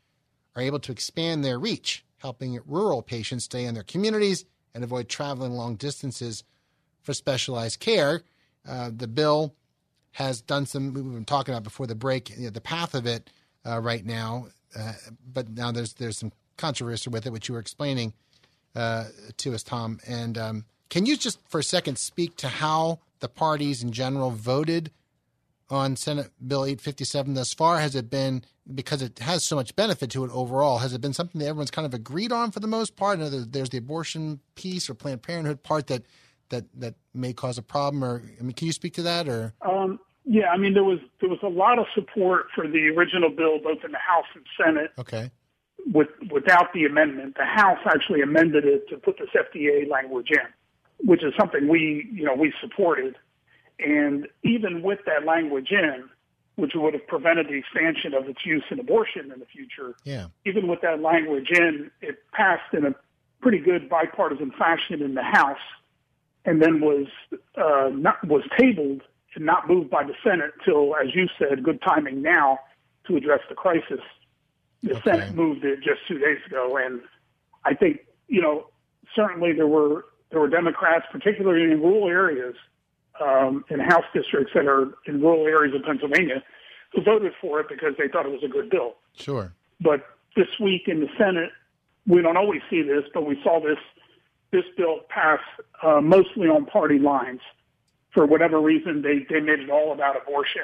[0.55, 5.09] are able to expand their reach, helping rural patients stay in their communities and avoid
[5.09, 6.43] traveling long distances
[7.01, 8.23] for specialized care.
[8.67, 9.53] Uh, the bill
[10.11, 13.05] has done some, we've been talking about before the break, you know, the path of
[13.05, 13.29] it
[13.65, 14.47] uh, right now,
[14.77, 14.93] uh,
[15.31, 18.13] but now there's there's some controversy with it, which you were explaining
[18.75, 19.05] uh,
[19.37, 19.99] to us, Tom.
[20.07, 24.31] And um, can you just for a second speak to how the parties in general
[24.31, 24.91] voted
[25.69, 27.79] on Senate Bill 857 thus far?
[27.79, 30.79] Has it been because it has so much benefit to it overall?
[30.79, 33.19] Has it been something that everyone's kind of agreed on for the most part?
[33.19, 36.03] There's the abortion piece or Planned Parenthood part that
[36.53, 38.03] that that may cause a problem.
[38.03, 39.27] Or I mean, can you speak to that?
[39.27, 42.87] Or um, yeah, I mean there was there was a lot of support for the
[42.95, 44.91] original bill both in the House and Senate.
[44.97, 45.31] Okay.
[45.91, 51.07] With without the amendment, the House actually amended it to put this FDA language in,
[51.07, 53.15] which is something we you know we supported.
[53.79, 56.07] And even with that language in,
[56.55, 60.27] which would have prevented the expansion of its use in abortion in the future, yeah.
[60.45, 62.95] even with that language in, it passed in a
[63.43, 65.57] pretty good bipartisan fashion in the House,
[66.45, 67.07] and then was
[67.57, 69.01] uh, not was tabled
[69.35, 72.59] and not moved by the Senate till, as you said, good timing now
[73.07, 73.99] to address the crisis.
[74.83, 75.01] The Okay.
[75.11, 77.01] Senate moved it just two days ago, and
[77.65, 78.67] I think you know
[79.15, 82.55] certainly there were there were Democrats, particularly in rural areas,
[83.21, 86.43] um, in House districts that are in rural areas of Pennsylvania,
[86.93, 88.95] who voted for it because they thought it was a good bill.
[89.15, 89.53] Sure.
[89.79, 91.51] But this week in the Senate,
[92.07, 93.77] we don't always see this, but we saw this
[94.53, 95.39] this bill pass
[95.81, 97.41] uh, mostly on party lines.
[98.13, 100.63] For whatever reason, they they made it all about abortion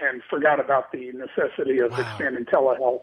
[0.00, 1.98] and forgot about the necessity of Wow.
[2.00, 3.02] expanding telehealth.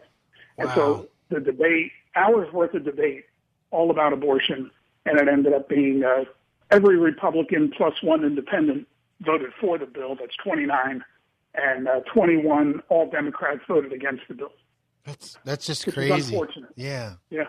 [0.58, 0.74] And Wow.
[0.74, 3.24] so the debate, hours worth of debate,
[3.70, 4.70] all about abortion,
[5.06, 6.24] and it ended up being uh,
[6.70, 8.88] every Republican plus one independent
[9.20, 10.14] voted for the bill.
[10.18, 11.04] That's 29,
[11.54, 14.52] and uh, 21 all Democrats voted against the bill.
[15.04, 16.12] That's that's just crazy.
[16.34, 16.70] unfortunate.
[16.76, 17.14] Yeah.
[17.30, 17.44] Yeah.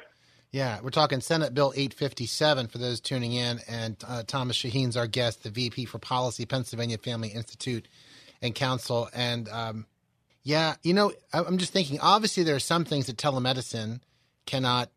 [0.54, 5.08] Yeah, we're talking Senate Bill 857 for those tuning in, and uh, Thomas Shaheen's our
[5.08, 7.88] guest, the VP for Policy, Pennsylvania Family Institute
[8.40, 9.10] and Council.
[9.16, 9.88] And um,
[10.44, 12.00] yeah, you know, I'm just thinking.
[12.00, 14.02] Obviously, there are some things that telemedicine
[14.46, 14.92] cannot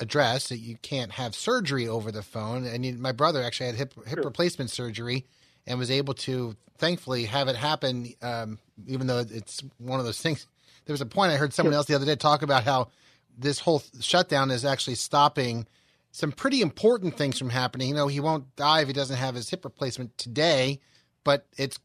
[0.00, 0.48] address.
[0.48, 2.66] That you can't have surgery over the phone.
[2.66, 5.24] And you, my brother actually had hip hip replacement surgery
[5.68, 8.12] and was able to, thankfully, have it happen.
[8.22, 10.48] Um, even though it's one of those things.
[10.86, 12.88] There was a point I heard someone else the other day talk about how
[13.36, 15.66] this whole shutdown is actually stopping
[16.12, 17.88] some pretty important things from happening.
[17.88, 20.80] You know, he won't die if he doesn't have his hip replacement today,
[21.24, 21.78] but it's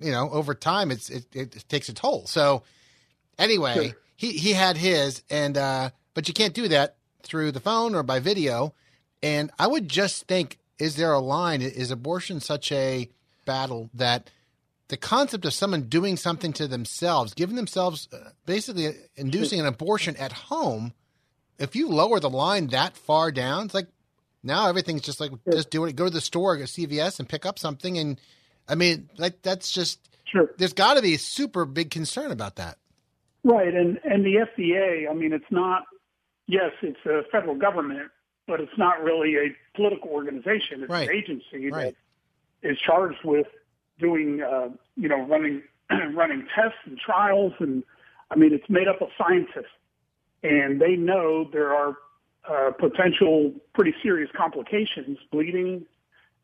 [0.00, 2.26] you know over time it's it, it takes a toll.
[2.26, 2.62] So
[3.38, 3.96] anyway, Sure.
[4.16, 8.02] he he had his, and uh, but you can't do that through the phone or
[8.02, 8.74] by video.
[9.22, 11.62] And I would just think, is there a line?
[11.62, 13.08] Is abortion such a
[13.46, 14.30] battle that
[14.94, 20.14] the concept of someone doing something to themselves, giving themselves uh, basically inducing an abortion
[20.18, 20.92] at home,
[21.58, 23.88] if you lower the line that far down, it's like
[24.44, 25.96] now everything's just like just do it.
[25.96, 27.98] Go to the store, go to CVS, and pick up something.
[27.98, 28.20] And
[28.68, 30.48] I mean, like that's just Sure.
[30.58, 32.78] there's got to be a super big concern about that.
[33.42, 35.10] Right, and and the FDA.
[35.10, 35.82] I mean, it's not.
[36.46, 38.12] Yes, it's a federal government,
[38.46, 40.82] but it's not really a political organization.
[40.82, 41.08] It's Right.
[41.08, 41.96] an agency Right.
[42.62, 43.48] that is charged with
[43.98, 45.62] doing, uh, you know, running
[46.14, 47.82] running tests and trials, and
[48.30, 49.72] I mean, it's made up of scientists,
[50.42, 51.96] and they know there are
[52.48, 55.86] uh, potential pretty serious complications, bleeding,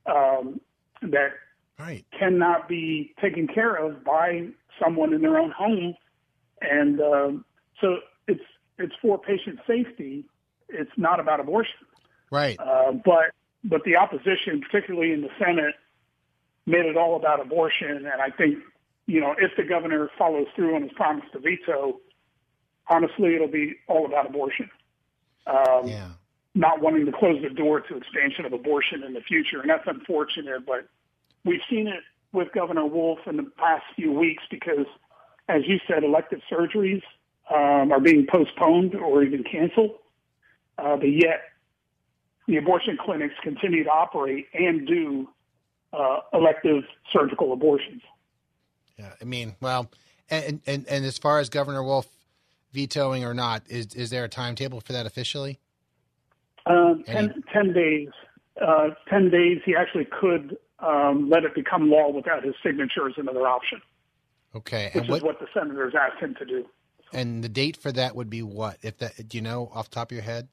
[0.07, 0.61] um,
[1.03, 1.33] that
[1.79, 2.05] Right.
[2.19, 4.49] cannot be taken care of by
[4.83, 5.95] someone in their own home,
[6.61, 7.45] and um,
[7.81, 8.45] so it's
[8.79, 10.27] it's for patient safety.
[10.69, 11.87] It's not about abortion,
[12.31, 12.61] Right.
[12.61, 13.33] uh, but
[13.65, 15.75] but the opposition, particularly in the Senate,
[16.71, 17.91] made it all about abortion.
[17.91, 18.59] And I think
[19.07, 22.01] you know if the governor follows through on his promise to veto,
[22.89, 24.71] honestly, it'll be all about abortion.
[25.47, 26.09] Um, yeah.
[26.55, 29.87] not wanting to close the door to expansion of abortion in the future, and that's
[29.87, 30.67] unfortunate.
[30.67, 30.89] But
[31.45, 32.03] we've seen it
[32.33, 34.87] with Governor Wolf in the past few weeks because,
[35.49, 37.03] as you said, elective surgeries
[37.53, 39.97] um, are being postponed or even canceled.
[40.79, 41.43] Uh, but yet,
[42.47, 45.29] the abortion clinics continue to operate and do
[45.93, 48.03] uh, elective surgical abortions.
[48.99, 49.13] Yeah.
[49.21, 49.91] I mean, well,
[50.31, 52.07] and and and as far as Governor Wolf
[52.73, 55.59] vetoing or not, is is there a timetable for that officially?
[56.67, 58.09] Um, Any- 10, 10 days.
[58.61, 63.15] Uh, 10 days, he actually could um, let it become law without his signature is
[63.17, 63.81] another option,
[64.55, 64.91] Okay.
[64.95, 66.67] which And what is what the senators asked him to do.
[67.15, 68.77] and the date for that would be what?
[68.83, 70.49] If that do you know off the top of your head?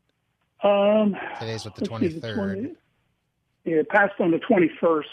[0.64, 2.76] Um, Today's what the twenty third.
[3.68, 5.04] 20 Yeah, it passed on the 21st.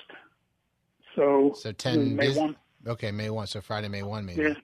[1.16, 2.56] So, So ten May bus- 1.
[2.86, 3.46] Okay, May one.
[3.46, 4.42] So Friday, May one, maybe.
[4.42, 4.54] Yeah.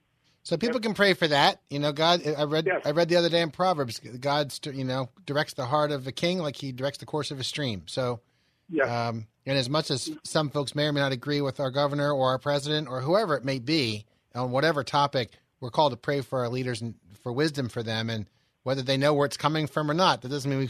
[0.43, 1.61] So people can pray for that.
[1.71, 2.27] You know, God.
[2.27, 2.67] I read.
[2.67, 2.83] Yes.
[2.85, 3.99] I read the other day in Proverbs.
[4.01, 7.39] God, you know, directs the heart of a king like He directs the course of
[7.41, 7.83] a stream.
[7.87, 8.21] So,
[8.69, 8.85] Yeah.
[9.09, 12.13] um, and as much as some folks may or may not agree with our governor
[12.13, 16.21] or our president or whoever it may be on whatever topic, we're called to pray
[16.21, 18.27] for our leaders and for wisdom for them, and
[18.65, 20.23] whether they know where it's coming from or not.
[20.23, 20.69] That doesn't mean we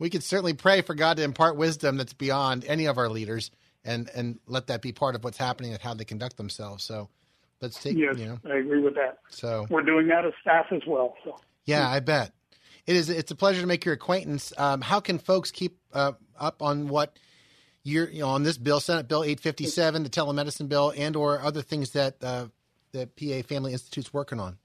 [0.00, 3.52] we can certainly pray for God to impart wisdom that's beyond any of our leaders,
[3.84, 6.82] and and let that be part of what's happening and how they conduct themselves.
[6.82, 7.08] So.
[7.60, 7.94] Let's take.
[7.96, 9.18] Yes, You know, I agree with that.
[9.28, 11.14] so We're doing that as staff as well.
[11.24, 11.36] So.
[11.66, 12.32] yeah, I bet
[12.86, 13.10] it is.
[13.10, 14.52] It's a pleasure to make your acquaintance.
[14.56, 17.18] Um, how can folks keep uh, up on what
[17.82, 21.62] you're you know on this bill, Senate Bill 857, the telemedicine bill, and or other
[21.62, 22.46] things that uh,
[22.92, 24.58] the PA Family Institute's working on?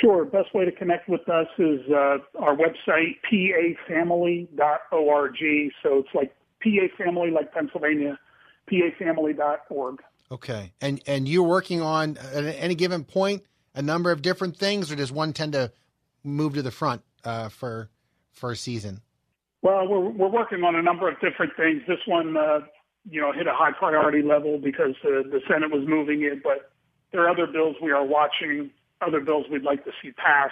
[0.00, 0.24] Sure.
[0.24, 4.48] Best way to connect with us is uh, our website, pafamily.org.
[5.82, 8.18] So it's like PA Family, like Pennsylvania,
[8.70, 10.02] pafamily.org.
[10.32, 14.90] Okay, and and you're working on at any given point a number of different things,
[14.90, 15.70] or does one tend to
[16.24, 17.90] move to the front uh, for
[18.32, 19.00] for a season?
[19.62, 21.82] Well, we're we're working on a number of different things.
[21.86, 22.60] This one, uh,
[23.08, 26.72] you know, hit a high priority level because the the Senate was moving it, but
[27.12, 28.70] there are other bills we are watching,
[29.06, 30.50] other bills we'd like to see pass.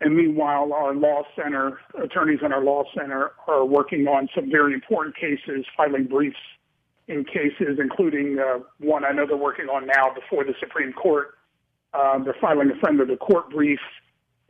[0.00, 4.74] And meanwhile, our law center attorneys in our law center are working on some very
[4.74, 6.36] important cases, filing briefs
[7.08, 11.34] in cases, including uh, one I know they're working on now before the Supreme Court.
[11.94, 13.78] Um, they're filing a friend of the court brief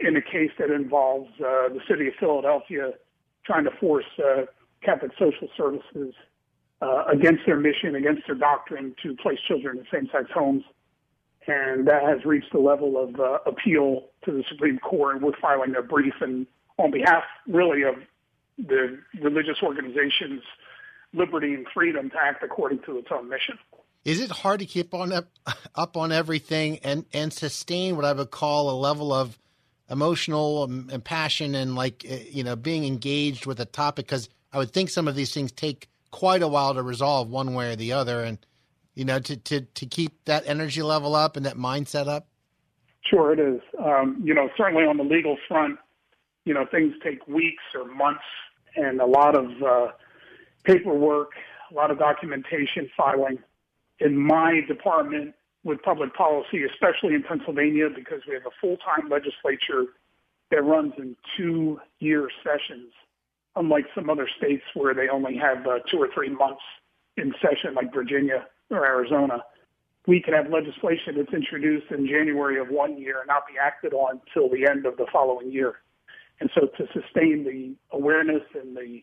[0.01, 2.93] in a case that involves uh, the city of Philadelphia
[3.45, 4.43] trying to force uh,
[4.83, 6.15] Catholic social services
[6.83, 10.65] uh, against their mission, against their doctrine to place children in same-sex homes.
[11.47, 15.17] And that has reached the level of uh, appeal to the Supreme Court.
[15.17, 16.47] And we're filing a brief and
[16.79, 17.95] on behalf, really, of
[18.59, 20.43] the religious organizations'
[21.13, 23.59] liberty and freedom to act according to its own mission.
[24.05, 25.27] Is it hard to keep on up,
[25.75, 29.39] up on everything and and sustain what I would call a level of
[29.91, 34.07] emotional um, and passion and like uh, you know being engaged with a topic?
[34.07, 37.55] Because I would think some of these things take quite a while to resolve one
[37.55, 38.39] way or the other, and
[38.97, 42.27] you know to to to keep that energy level up and that mindset up.
[43.09, 43.61] Sure, it is.
[43.79, 45.79] Um, you know, certainly on the legal front,
[46.45, 48.25] you know, things take weeks or months
[48.75, 49.93] and a lot of uh,
[50.65, 51.31] paperwork,
[51.71, 53.39] a lot of documentation filing.
[54.01, 59.85] In my department with public policy, especially in Pennsylvania, because we have a full-time legislature
[60.51, 62.93] that runs in two-year sessions,
[63.55, 66.63] unlike some other states where they only have uh, two or three months
[67.17, 69.45] in session, like Virginia or Arizona.
[70.07, 73.93] We can have legislation that's introduced in January of one year and not be acted
[73.93, 75.81] on till the end of the following year.
[76.41, 79.03] And so to sustain the awareness and the,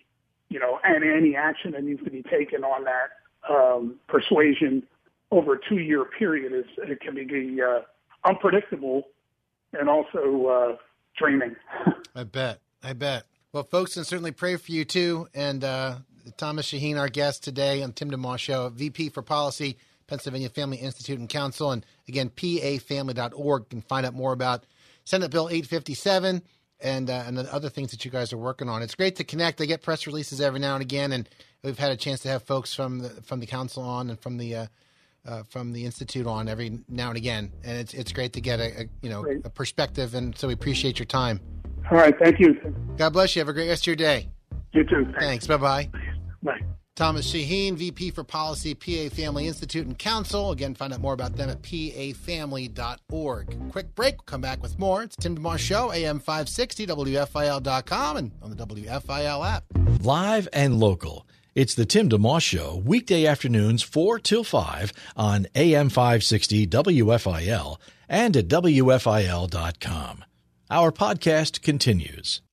[0.50, 3.10] you know, and any action that needs to be taken on that
[3.50, 4.84] um, persuasion
[5.32, 7.80] over a two-year period is it can be uh,
[8.24, 9.08] unpredictable
[9.74, 10.78] and also uh,
[11.18, 11.56] draining.
[12.16, 12.60] I bet.
[12.84, 13.24] I bet.
[13.52, 15.28] Well, folks, and certainly pray for you too.
[15.34, 15.98] And uh,
[16.38, 21.20] Thomas Shaheen, our guest today on Tim DeMoss Show, VP for Policy, Pennsylvania Family Institute
[21.20, 21.72] and Council.
[21.72, 23.70] And again, pafamily.org.
[23.70, 24.66] Can find out more about
[25.06, 26.42] Senate Bill 857
[26.82, 28.82] and uh, and the other things that you guys are working on.
[28.82, 29.62] It's great to connect.
[29.62, 31.28] I get press releases every now and again, and
[31.64, 34.38] we've had a chance to have folks from the from the council on and from
[34.38, 34.66] the uh,
[35.26, 38.60] uh, from the institute on every now and again, and it's it's great to get
[38.60, 39.46] a, a you know Great.
[39.46, 40.14] a perspective.
[40.14, 41.40] And so we appreciate your time.
[41.92, 42.56] All right, thank you.
[42.98, 43.40] God bless you.
[43.40, 44.30] Have a great rest of your day.
[44.74, 45.08] You too.
[45.20, 45.48] Thanks.
[45.48, 45.90] Bye bye.
[46.44, 46.62] Bye.
[46.96, 50.52] Thomas Shaheen, VP for Policy, PA Family Institute and Council.
[50.52, 53.72] Again, find out more about them at pafamily.org.
[53.72, 54.18] Quick break.
[54.18, 55.02] We'll come back with more.
[55.02, 59.64] It's Tim DeMoss Show, AM 560, WFIL.com, and on the WFIL app.
[60.02, 61.26] Live and local.
[61.56, 67.78] It's the Tim DeMoss Show, weekday afternoons 4 till 5 on AM 560 WFIL
[68.08, 70.26] and at WFIL.com.
[70.70, 72.44] Our podcast continues.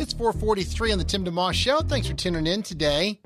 [0.00, 1.80] It's 443 on the Tim DeMoss Show.
[1.80, 3.20] Thanks for tuning in today.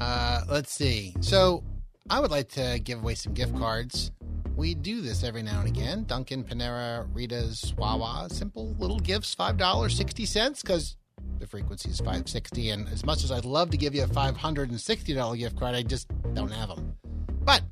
[0.00, 1.14] Uh, let's see.
[1.20, 1.62] So,
[2.08, 4.12] I would like to give away some gift cards.
[4.56, 6.04] We do this every now and again.
[6.04, 8.28] Dunkin', Panera, Rita's, Wawa.
[8.30, 10.96] Simple little gifts, $5, 60 cents, because
[11.38, 15.38] the frequency is 560 And as much as I'd love to give you a $560
[15.38, 16.96] gift card, I just don't have them.
[17.42, 17.62] But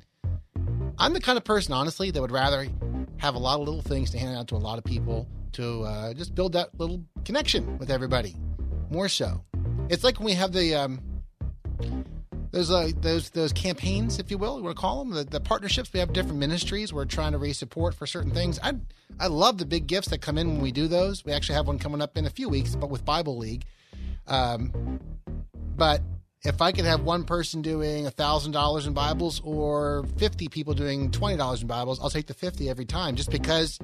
[0.99, 2.67] I'm the kind of person, honestly, that would rather
[3.17, 5.83] have a lot of little things to hand out to a lot of people to
[5.83, 8.35] uh, just build that little connection with everybody.
[8.89, 9.43] More so,
[9.89, 11.01] it's like when we have the um,
[12.51, 15.39] those uh, those those campaigns, if you will, you want to call them the, the
[15.39, 15.91] partnerships.
[15.91, 16.93] We have different ministries.
[16.93, 18.59] We're trying to raise support for certain things.
[18.61, 18.73] I
[19.19, 21.25] I love the big gifts that come in when we do those.
[21.25, 23.65] We actually have one coming up in a few weeks, but with Bible League.
[24.27, 24.99] Um,
[25.75, 26.01] but
[26.43, 31.09] if I could have one person doing thousand dollars in Bibles or fifty people doing
[31.09, 33.79] twenty dollars in Bibles, I'll take the fifty every time, just because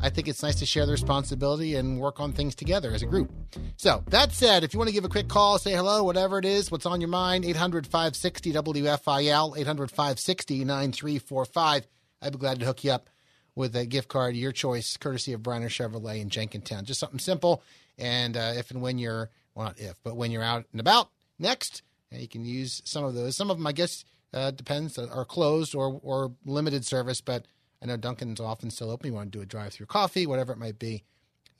[0.00, 3.06] I think it's nice to share the responsibility and work on things together as a
[3.06, 3.30] group.
[3.76, 6.44] So, that said, if you want to give a quick call, say hello, whatever it
[6.44, 11.86] is, what's on your mind, 800 560 WFIL, 800 560 9345.
[12.22, 13.10] I'd be glad to hook you up
[13.54, 16.84] with a gift card, your choice, courtesy of Brenner Chevrolet in Jenkintown.
[16.84, 17.62] Just something simple.
[17.98, 21.10] And uh, if and when you're, well, not if, but when you're out and about
[21.38, 23.36] next, you can use some of those.
[23.36, 27.20] Some of them, I guess, uh, depends, are closed or or limited service.
[27.20, 27.46] But
[27.84, 29.08] I know Dunkin's often still open.
[29.08, 31.04] You want to do a drive-through coffee, whatever it might be.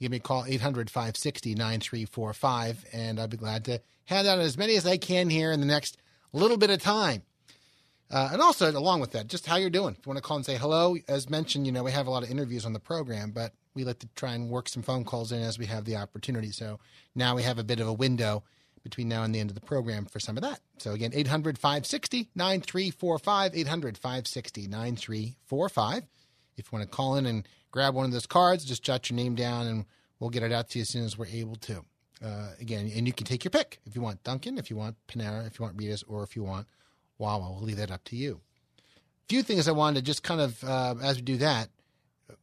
[0.01, 4.87] Give me a call 800-560-9345 and I'll be glad to hand out as many as
[4.87, 5.97] I can here in the next
[6.33, 7.21] little bit of time.
[8.11, 9.95] Uh, and also, along with that, just how you're doing.
[9.97, 12.11] If you want to call and say hello, as mentioned, you know, we have a
[12.11, 15.05] lot of interviews on the program, but we like to try and work some phone
[15.05, 16.51] calls in as we have the opportunity.
[16.51, 16.79] So
[17.13, 18.43] now we have a bit of a window
[18.85, 20.59] between now and the end of the program for some of that.
[20.77, 26.03] So again, 800 560 9345, 800 560 9345.
[26.55, 29.15] If you want to call in and grab one of those cards, just jot your
[29.15, 29.85] name down and
[30.19, 31.83] we'll get it out to you as soon as we're able to.
[32.23, 34.95] Uh, again, and you can take your pick if you want Dunkin', if you want
[35.07, 36.67] Panera, if you want Rita's, or if you want
[37.17, 37.51] Wawa.
[37.53, 38.39] We'll leave that up to you.
[38.77, 41.69] A few things I wanted to just kind of, uh, as we do that,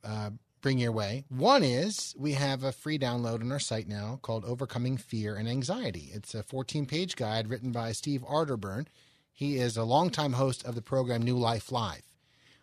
[0.03, 0.31] uh,
[0.63, 1.25] bring your way.
[1.29, 5.49] One is we have a free download on our site now called Overcoming Fear and
[5.49, 6.11] Anxiety.
[6.15, 8.87] It's a 14 page guide written by Steve Arterburn.
[9.33, 12.05] He is a longtime host of the program New Life Live,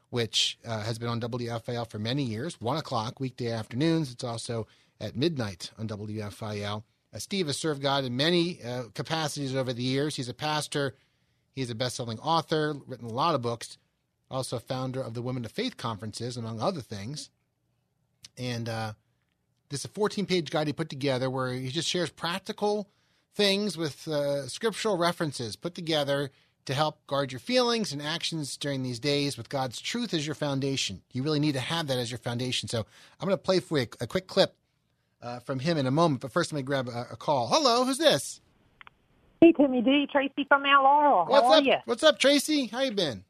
[0.09, 4.13] which uh, has been on WFIL for many years, 1 o'clock weekday afternoons.
[4.13, 4.65] It's also
[5.01, 6.83] at midnight on WFIL.
[7.13, 10.15] Uh, Steve has served God in many uh, capacities over the years.
[10.15, 10.95] He's a pastor,
[11.51, 13.77] he's a best selling author, written a lot of books,
[14.31, 17.29] also founder of the Women of Faith conferences, among other things.
[18.39, 18.93] And uh,
[19.69, 22.89] this is a 14 page guide he put together where he just shares practical
[23.35, 26.31] things with uh, scriptural references put together
[26.65, 30.35] to help guard your feelings and actions during these days with God's truth as your
[30.35, 31.01] foundation.
[31.11, 32.69] You really need to have that as your foundation.
[32.69, 32.85] So
[33.19, 34.55] I'm going to play for you a, quick clip
[35.21, 36.21] uh, from him in a moment.
[36.21, 37.47] But first, let me grab a, a, call.
[37.47, 38.41] Hello, who's this?
[39.41, 40.07] Hey, Timmy D.
[40.11, 41.25] Tracy from Mount Laurel.
[41.25, 41.63] What's How up?
[41.63, 41.75] are you?
[41.85, 42.67] What's up, Tracy?
[42.67, 43.23] How you been?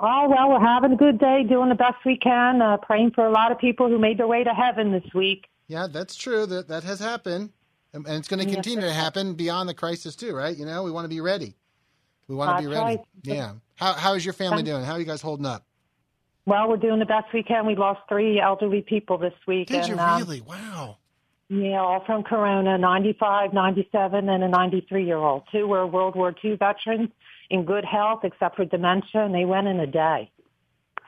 [0.00, 3.26] Oh, well, we're having a good day, doing the best we can, uh, praying for
[3.26, 5.46] a lot of people who made their way to heaven this week.
[5.66, 6.46] Yeah, that's true.
[6.46, 7.50] That that has happened,
[7.92, 10.56] and, and it's going to Yes, continue to happen beyond the crisis too, right?
[10.56, 11.54] You know, we want to be ready.
[12.28, 12.80] We want to be ready.
[12.80, 13.00] right.
[13.24, 13.54] Yeah.
[13.74, 14.84] How how is your family doing?
[14.84, 15.64] How are you guys holding up?
[16.46, 17.66] Well, we're doing the best we can.
[17.66, 19.68] We lost three elderly people this week.
[19.68, 20.40] Did and, you um, really?
[20.40, 20.98] Wow.
[21.50, 25.42] Yeah, all from Corona, 95, 97, and a 93 year old.
[25.50, 27.10] Two were World War II veterans
[27.50, 30.30] in good health except for dementia, and they went in a day.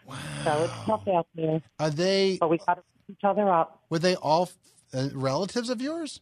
[0.07, 0.17] Wow.
[0.45, 2.39] So it's tough out there, Are they?
[2.41, 3.83] but we got to each other up.
[3.91, 4.51] Were they all
[4.95, 6.21] uh, relatives of yours?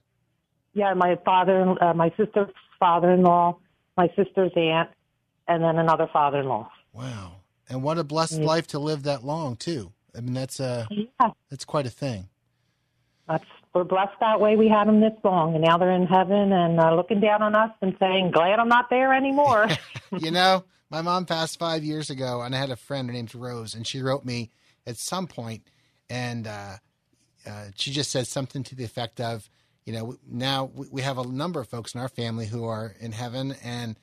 [0.74, 3.56] Yeah, my father, uh, my sister's father-in-law,
[3.96, 4.90] my sister's aunt,
[5.46, 6.70] and then another father-in-law.
[6.92, 7.32] Wow.
[7.68, 8.46] And what a blessed Yeah.
[8.46, 9.92] life to live that long too.
[10.16, 12.28] I mean, that's a Yeah, that's quite a thing.
[13.26, 13.44] that's
[13.74, 14.56] we're blessed that way.
[14.56, 17.54] We had them this long, and now they're in heaven and uh, looking down on
[17.54, 19.68] us and saying, "Glad I'm not there anymore."
[20.18, 23.08] you know, my mom passed five years ago, and I had a friend.
[23.08, 24.50] named Rose, and she wrote me
[24.86, 25.70] at some point,
[26.08, 26.76] and uh,
[27.46, 29.48] uh, she just said something to the effect of,
[29.84, 32.94] you know, now we we have a number of folks in our family who are
[33.00, 33.98] in heaven, and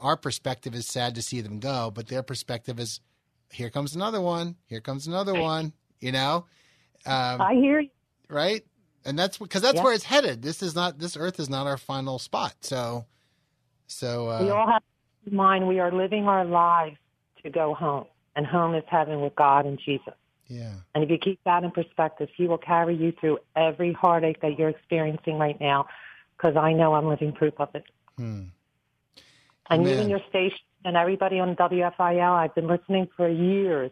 [0.00, 3.00] our perspective is sad to see them go, but their perspective is,
[3.50, 6.46] here comes another one, here comes another one, you know,
[7.04, 7.90] um, I hear you.
[8.28, 8.64] right?
[9.06, 9.84] And that's because that's Yeah.
[9.84, 10.42] where it's headed.
[10.42, 12.54] This is not this Earth is not our final spot.
[12.60, 13.06] So,
[13.86, 14.82] so uh, We all have
[15.26, 16.96] in mind we are living our lives
[17.42, 20.14] to go home, and home is heaven with God and Jesus.
[20.48, 20.72] yeah.
[20.94, 24.58] And if you keep that in perspective, He will carry you through every heartache that
[24.58, 25.86] you're experiencing right now,
[26.36, 27.84] because I know I'm living proof of it.
[28.16, 28.44] Hmm.
[29.70, 30.00] And you Amen.
[30.02, 33.90] and your station and everybody on WFIL, I've been listening for years.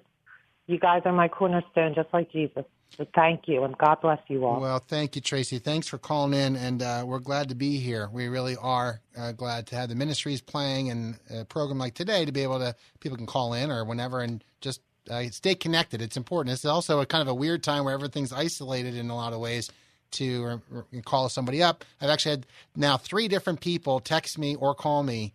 [0.66, 2.64] You guys are my cornerstone, just like Jesus.
[2.96, 4.60] So thank you, and God bless you all.
[4.60, 5.58] Well, thank you, Tracy.
[5.58, 8.08] Thanks for calling in, and uh, we're glad to be here.
[8.12, 12.24] We really are uh, glad to have the ministries playing and a program like today
[12.24, 14.80] to be able to people can call in or whenever and just
[15.10, 16.02] uh, stay connected.
[16.02, 16.52] It's important.
[16.52, 19.40] It's also a kind of a weird time where everything's isolated in a lot of
[19.40, 19.70] ways.
[20.12, 20.62] To
[21.04, 25.34] call somebody up, I've actually had now three different people text me or call me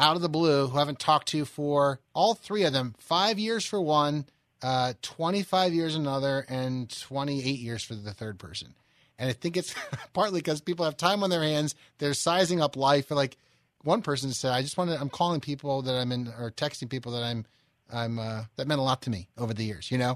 [0.00, 3.38] out of the blue who I haven't talked to for all three of them five
[3.38, 4.24] years for one,
[4.62, 8.74] uh, 25 years another, and 28 years for the third person.
[9.18, 9.74] And I think it's
[10.12, 11.74] partly because people have time on their hands.
[11.98, 13.08] They're sizing up life.
[13.08, 13.36] For Like
[13.82, 16.88] one person said, I just want to, I'm calling people that I'm in or texting
[16.88, 17.44] people that I'm,
[17.92, 20.14] I'm, uh, that meant a lot to me over the years, you know?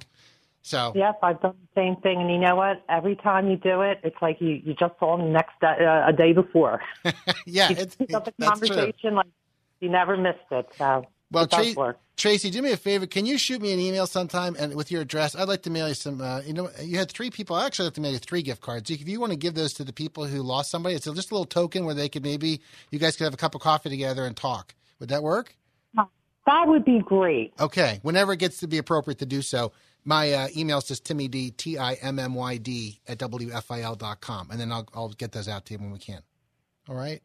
[0.63, 2.83] So, Yep, I've done the same thing, and you know what?
[2.89, 6.09] Every time you do it, it's like you, you just saw them next day, uh,
[6.09, 6.81] a day before.
[7.45, 8.77] yeah, You it's, pick up the that's true.
[8.77, 9.27] conversation like
[9.81, 10.67] you never missed it.
[10.79, 11.99] So Well, it work.
[12.17, 13.07] Tracy, do me a favor.
[13.07, 15.35] Can you shoot me an email sometime and with your address?
[15.35, 16.21] I'd like to mail you some.
[16.21, 17.57] Uh, you know, you had three people.
[17.57, 18.89] I actually like to mail you three gift cards.
[18.89, 21.35] If you want to give those to the people who lost somebody, it's just a
[21.35, 22.61] little token where they could maybe
[22.91, 24.75] you guys could have a cup of coffee together and talk.
[25.01, 25.57] Would that work?
[26.47, 27.55] That would be great.
[27.59, 28.01] Okay.
[28.03, 29.73] Whenever it gets to be appropriate to do so,
[30.05, 33.97] my uh, email is just Timmy D T I M M Y D at WFIL
[33.97, 36.21] dot com, and then I'll I'll get those out to you when we can.
[36.89, 37.23] All right.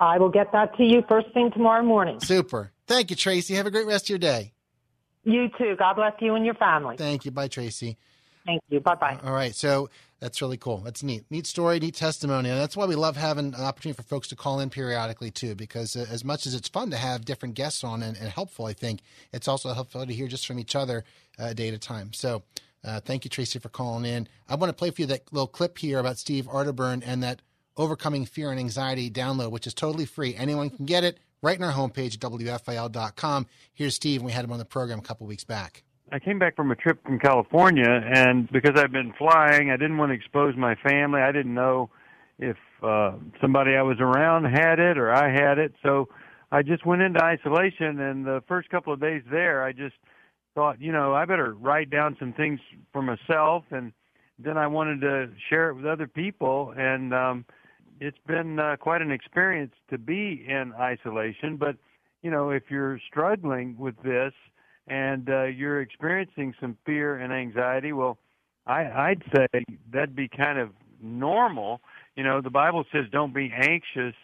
[0.00, 2.18] I will get that to you first thing tomorrow morning.
[2.18, 2.72] Super.
[2.86, 3.54] Thank you, Tracy.
[3.54, 4.52] Have a great rest of your day.
[5.24, 5.74] You too.
[5.78, 6.96] God bless you and your family.
[6.96, 7.30] Thank you.
[7.30, 7.96] Bye, Tracy.
[8.44, 8.80] Thank you.
[8.80, 9.18] Bye bye.
[9.24, 9.54] All right.
[9.54, 9.88] So
[10.20, 10.78] that's really cool.
[10.78, 11.24] That's neat.
[11.30, 12.50] Neat story, neat testimony.
[12.50, 15.54] And that's why we love having an opportunity for folks to call in periodically, too,
[15.54, 18.66] because uh, as much as it's fun to have different guests on and, and helpful,
[18.66, 19.00] I think
[19.32, 21.04] it's also helpful to hear just from each other
[21.38, 22.12] uh, a day at a time.
[22.12, 22.42] So
[22.84, 24.28] uh, thank you, Tracy, for calling in.
[24.48, 27.40] I want to play for you that little clip here about Steve Arterburn and that
[27.76, 30.34] Overcoming Fear and Anxiety download, which is totally free.
[30.36, 33.46] Anyone can get it right on our homepage at WFIL.com.
[33.74, 35.84] Here's Steve, we had him on the program a couple weeks back.
[36.10, 39.98] I came back from a trip from California, and because I've been flying, I didn't
[39.98, 41.20] want to expose my family.
[41.20, 41.90] I didn't know
[42.38, 46.08] if uh, somebody I was around had it or I had it, so
[46.50, 48.00] I just went into isolation.
[48.00, 49.96] And the first couple of days there, I just
[50.54, 52.60] thought, you know, I better write down some things
[52.92, 53.92] for myself, and
[54.38, 56.74] then I wanted to share it with other people.
[56.76, 57.44] And um,
[58.00, 61.56] it's been uh, quite an experience to be in isolation.
[61.56, 61.76] But
[62.22, 64.32] you know, if you're struggling with this
[64.86, 68.18] and uh, you're experiencing some fear and anxiety, well,
[68.66, 70.70] I, I'd say that'd be kind of
[71.02, 71.80] normal.
[72.16, 74.14] You know, the Bible says don't be anxious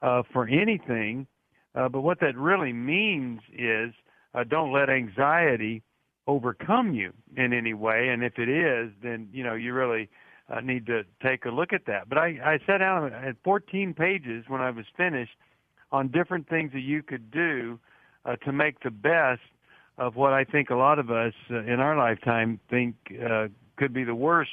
[0.00, 1.26] uh, for anything,
[1.74, 3.92] uh, but what that really means is
[4.34, 5.82] uh, don't let anxiety
[6.26, 8.08] overcome you in any way.
[8.08, 10.08] And if it is, then you know you really
[10.52, 12.08] uh, need to take a look at that.
[12.08, 15.32] But I, I sat down at 14 pages when I was finished
[15.90, 17.78] on different things that you could do
[18.24, 19.40] uh, to make the best
[19.98, 22.94] of what I think a lot of us uh, in our lifetime think
[23.24, 24.50] uh, could be the worst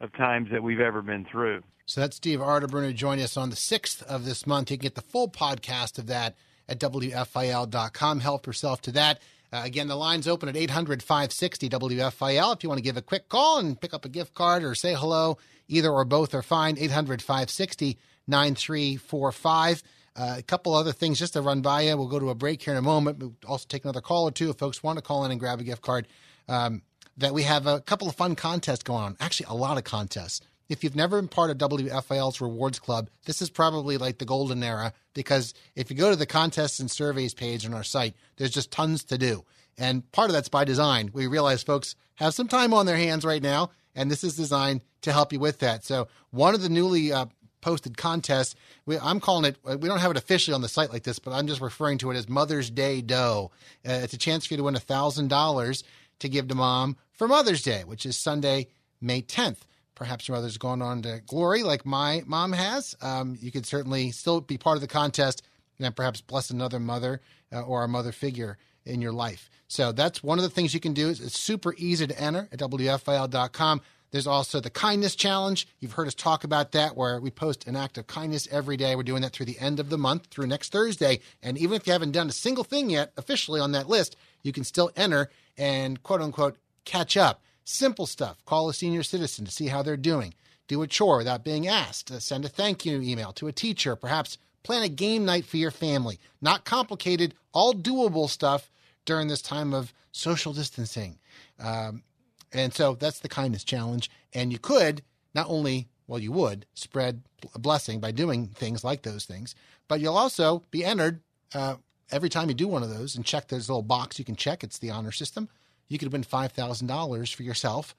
[0.00, 1.62] of times that we've ever been through.
[1.86, 4.70] So that's Steve Arterburn joining us on the 6th of this month.
[4.70, 6.36] You can get the full podcast of that
[6.68, 8.20] at WFIL.com.
[8.20, 9.20] Help yourself to that.
[9.56, 12.54] Uh, again, the line's open at 800 560 WFIL.
[12.54, 14.74] If you want to give a quick call and pick up a gift card or
[14.74, 16.76] say hello, either or both are fine.
[16.78, 19.82] 800 560 9345.
[20.14, 21.96] Uh, a couple other things just to run by you.
[21.96, 23.18] We'll go to a break here in a moment.
[23.18, 25.58] We'll also take another call or two if folks want to call in and grab
[25.60, 26.06] a gift card.
[26.48, 26.82] Um,
[27.16, 29.16] that we have a couple of fun contests going on.
[29.20, 30.42] Actually, a lot of contests.
[30.68, 34.62] If you've never been part of WFIL's Rewards Club, this is probably like the golden
[34.62, 38.50] era because if you go to the contests and surveys page on our site, there's
[38.50, 39.44] just tons to do.
[39.78, 41.10] And part of that's by design.
[41.12, 44.82] We realize folks have some time on their hands right now, and this is designed
[45.02, 45.84] to help you with that.
[45.84, 47.26] So, one of the newly uh,
[47.60, 48.54] posted contests,
[48.86, 51.18] we, I'm calling it, uh, we don't have it officially on the site like this,
[51.18, 53.50] but I'm just referring to it as Mother's Day Dough.
[53.86, 55.82] Uh, it's a chance for you to win $1,000
[56.18, 58.68] to give to mom for Mother's Day, which is Sunday,
[59.00, 59.58] May 10th
[59.96, 64.12] perhaps your mother's gone on to glory like my mom has, um, you could certainly
[64.12, 65.42] still be part of the contest
[65.80, 67.20] and perhaps bless another mother
[67.52, 69.50] uh, or a mother figure in your life.
[69.66, 71.08] So that's one of the things you can do.
[71.08, 73.80] It's super easy to enter at WFIL.com.
[74.12, 75.66] There's also the kindness challenge.
[75.80, 78.94] You've heard us talk about that, where we post an act of kindness every day.
[78.94, 81.20] We're doing that through the end of the month, through next Thursday.
[81.42, 84.52] And even if you haven't done a single thing yet officially on that list, you
[84.52, 85.28] can still enter
[85.58, 87.42] and quote unquote catch up.
[87.68, 88.44] Simple stuff.
[88.44, 90.34] Call a senior citizen to see how they're doing.
[90.68, 92.12] Do a chore without being asked.
[92.12, 93.96] Uh, send a thank you email to a teacher.
[93.96, 96.20] Perhaps plan a game night for your family.
[96.40, 98.70] Not complicated, all doable stuff
[99.04, 101.18] during this time of social distancing.
[101.58, 102.04] Um,
[102.52, 104.12] and so that's the kindness challenge.
[104.32, 105.02] And you could
[105.34, 109.56] not only, well, you would spread a blessing by doing things like those things,
[109.88, 111.20] but you'll also be entered
[111.52, 111.74] uh,
[112.12, 114.62] every time you do one of those and check this little box you can check.
[114.62, 115.48] It's the honor system
[115.88, 117.94] you could win $5,000 for yourself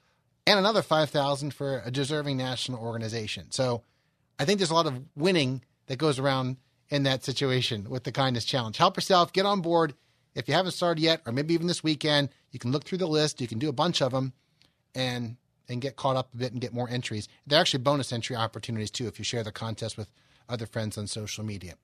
[0.46, 3.50] and another 5000 for a deserving national organization.
[3.50, 3.82] So
[4.38, 6.56] I think there's a lot of winning that goes around
[6.88, 8.78] in that situation with the kindness challenge.
[8.78, 9.94] Help yourself, get on board.
[10.34, 13.06] If you haven't started yet, or maybe even this weekend, you can look through the
[13.06, 13.40] list.
[13.40, 14.32] You can do a bunch of them
[14.94, 15.36] and
[15.70, 17.28] and get caught up a bit and get more entries.
[17.46, 20.08] They're actually bonus entry opportunities too if you share the contest with
[20.48, 21.74] other friends on social media.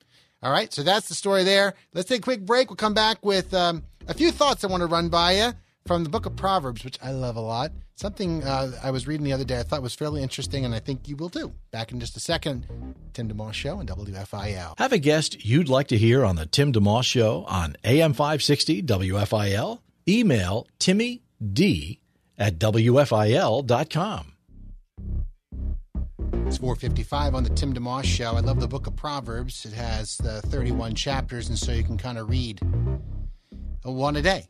[0.42, 1.74] All right, so that's the story there.
[1.92, 2.70] Let's take a quick break.
[2.70, 5.52] We'll come back with um, a few thoughts I want to run by you
[5.86, 7.72] from the book of Proverbs, which I love a lot.
[7.96, 10.80] Something uh, I was reading the other day I thought was fairly interesting, and I
[10.80, 11.52] think you will too.
[11.70, 12.66] Back in just a second.
[13.12, 14.78] Tim DeMoss Show and WFIL.
[14.78, 18.82] Have a guest you'd like to hear on the Tim DeMoss Show on AM 560
[18.82, 19.80] WFIL?
[20.08, 21.22] Email Timmy
[21.52, 22.00] D
[22.36, 24.32] at WFIL.com.
[26.46, 28.32] It's 455 on the Tim DeMoss Show.
[28.32, 29.64] I love the book of Proverbs.
[29.64, 32.60] It has the 31 chapters, and so you can kind of read
[33.82, 34.46] one a day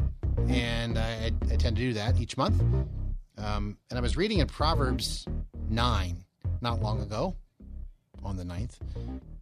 [0.49, 2.61] and I, I, tend to do that each month.
[3.39, 5.27] Um, and I was reading in Proverbs
[5.69, 6.25] 9
[6.61, 7.37] not long ago,
[8.23, 8.79] on the 9th,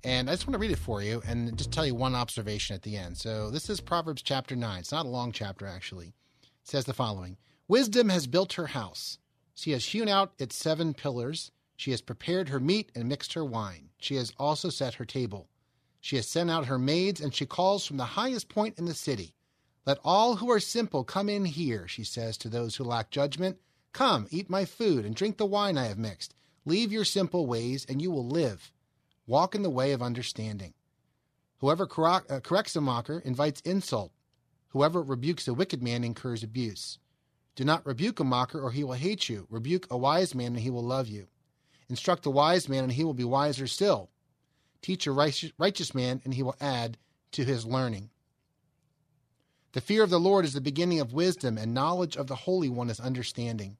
[0.04, 2.74] and I just want to read it for you and just tell you one observation
[2.74, 3.16] at the end.
[3.16, 4.80] So this is Proverbs chapter 9.
[4.80, 6.14] It's not a long chapter, actually.
[6.42, 7.36] It says the following
[7.68, 9.18] Wisdom has built her house.
[9.54, 11.52] She has hewn out its seven pillars.
[11.76, 13.90] She has prepared her meat and mixed her wine.
[13.98, 15.48] She has also set her table.
[16.00, 18.94] She has sent out her maids, and she calls from the highest point in the
[18.94, 19.34] city.
[19.84, 23.58] Let all who are simple come in here, she says to those who lack judgment.
[23.92, 26.34] Come, eat my food, and drink the wine I have mixed.
[26.64, 28.70] Leave your simple ways, and you will live.
[29.26, 30.74] Walk in the way of understanding.
[31.58, 34.12] Whoever uh, corrects a mocker invites insult.
[34.68, 36.98] Whoever rebukes a wicked man incurs abuse.
[37.54, 39.46] Do not rebuke a mocker, or he will hate you.
[39.50, 41.26] Rebuke a wise man, and he will love you.
[41.88, 44.10] Instruct a wise man, and he will be wiser still.
[44.80, 46.98] Teach a righteous man, and he will add
[47.32, 48.10] to his learning.
[49.72, 52.68] The fear of the Lord is the beginning of wisdom, and knowledge of the Holy
[52.68, 53.78] One is understanding.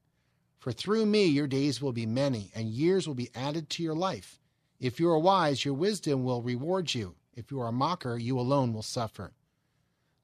[0.59, 3.95] For through me your days will be many, and years will be added to your
[3.95, 4.40] life.
[4.80, 7.16] If you are wise, your wisdom will reward you.
[7.34, 9.32] If you are a mocker, you alone will suffer.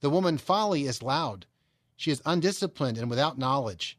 [0.01, 1.45] The woman folly is loud.
[1.97, 3.99] She is undisciplined and without knowledge.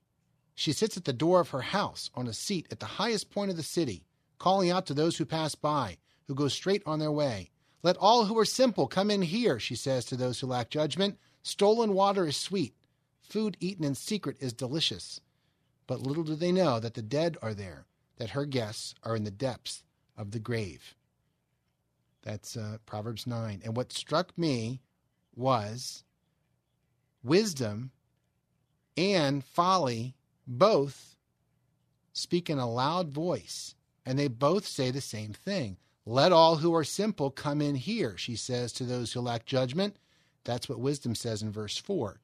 [0.55, 3.51] She sits at the door of her house on a seat at the highest point
[3.51, 4.05] of the city,
[4.39, 5.97] calling out to those who pass by,
[6.27, 7.51] who go straight on their way.
[7.83, 11.17] Let all who are simple come in here, she says to those who lack judgment.
[11.49, 12.75] Stolen water is sweet.
[13.23, 15.19] Food eaten in secret is delicious.
[15.87, 17.87] But little do they know that the dead are there,
[18.17, 19.83] that her guests are in the depths
[20.15, 20.93] of the grave.
[22.21, 23.61] That's uh, Proverbs 9.
[23.65, 24.81] And what struck me
[25.35, 26.03] was
[27.23, 27.89] wisdom
[28.95, 30.13] and folly
[30.45, 31.15] both
[32.13, 33.73] speak in a loud voice,
[34.05, 35.77] and they both say the same thing.
[36.05, 39.97] Let all who are simple come in here, she says to those who lack judgment.
[40.43, 42.19] That's what wisdom says in verse 4.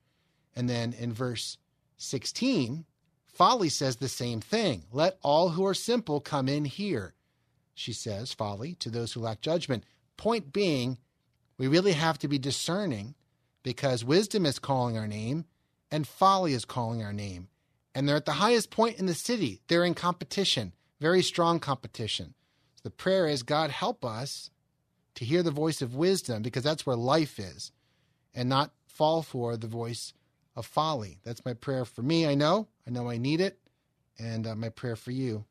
[0.55, 1.57] And then in verse
[1.97, 2.86] 16,
[3.26, 4.84] folly says the same thing.
[4.91, 7.13] Let all who are simple come in here,
[7.74, 9.84] she says, folly, to those who lack judgment.
[10.18, 10.97] Point being,
[11.57, 13.16] we really have to be discerning
[13.63, 15.45] because wisdom is calling our name
[15.91, 17.49] and folly is calling our name.
[17.93, 19.61] And they're at the highest point in the city.
[19.68, 22.34] They're in competition, very strong competition.
[22.84, 24.51] The prayer is God, help us
[25.16, 27.72] to hear the voice of wisdom because that's where life is
[28.36, 30.14] and not fall for the voice
[30.56, 31.20] of folly.
[31.24, 32.28] That's my prayer for me.
[32.28, 32.68] I know.
[32.86, 33.58] I know I need it.
[34.20, 35.46] And uh, my prayer for you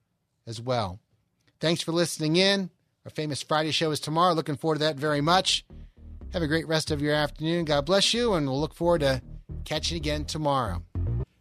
[0.46, 1.00] as well.
[1.60, 2.70] Thanks for listening in.
[3.04, 4.34] Our famous Friday show is tomorrow.
[4.34, 5.64] Looking forward to that very much.
[6.32, 7.64] Have a great rest of your afternoon.
[7.64, 9.22] God bless you, and we'll look forward to
[9.64, 10.82] catching again tomorrow.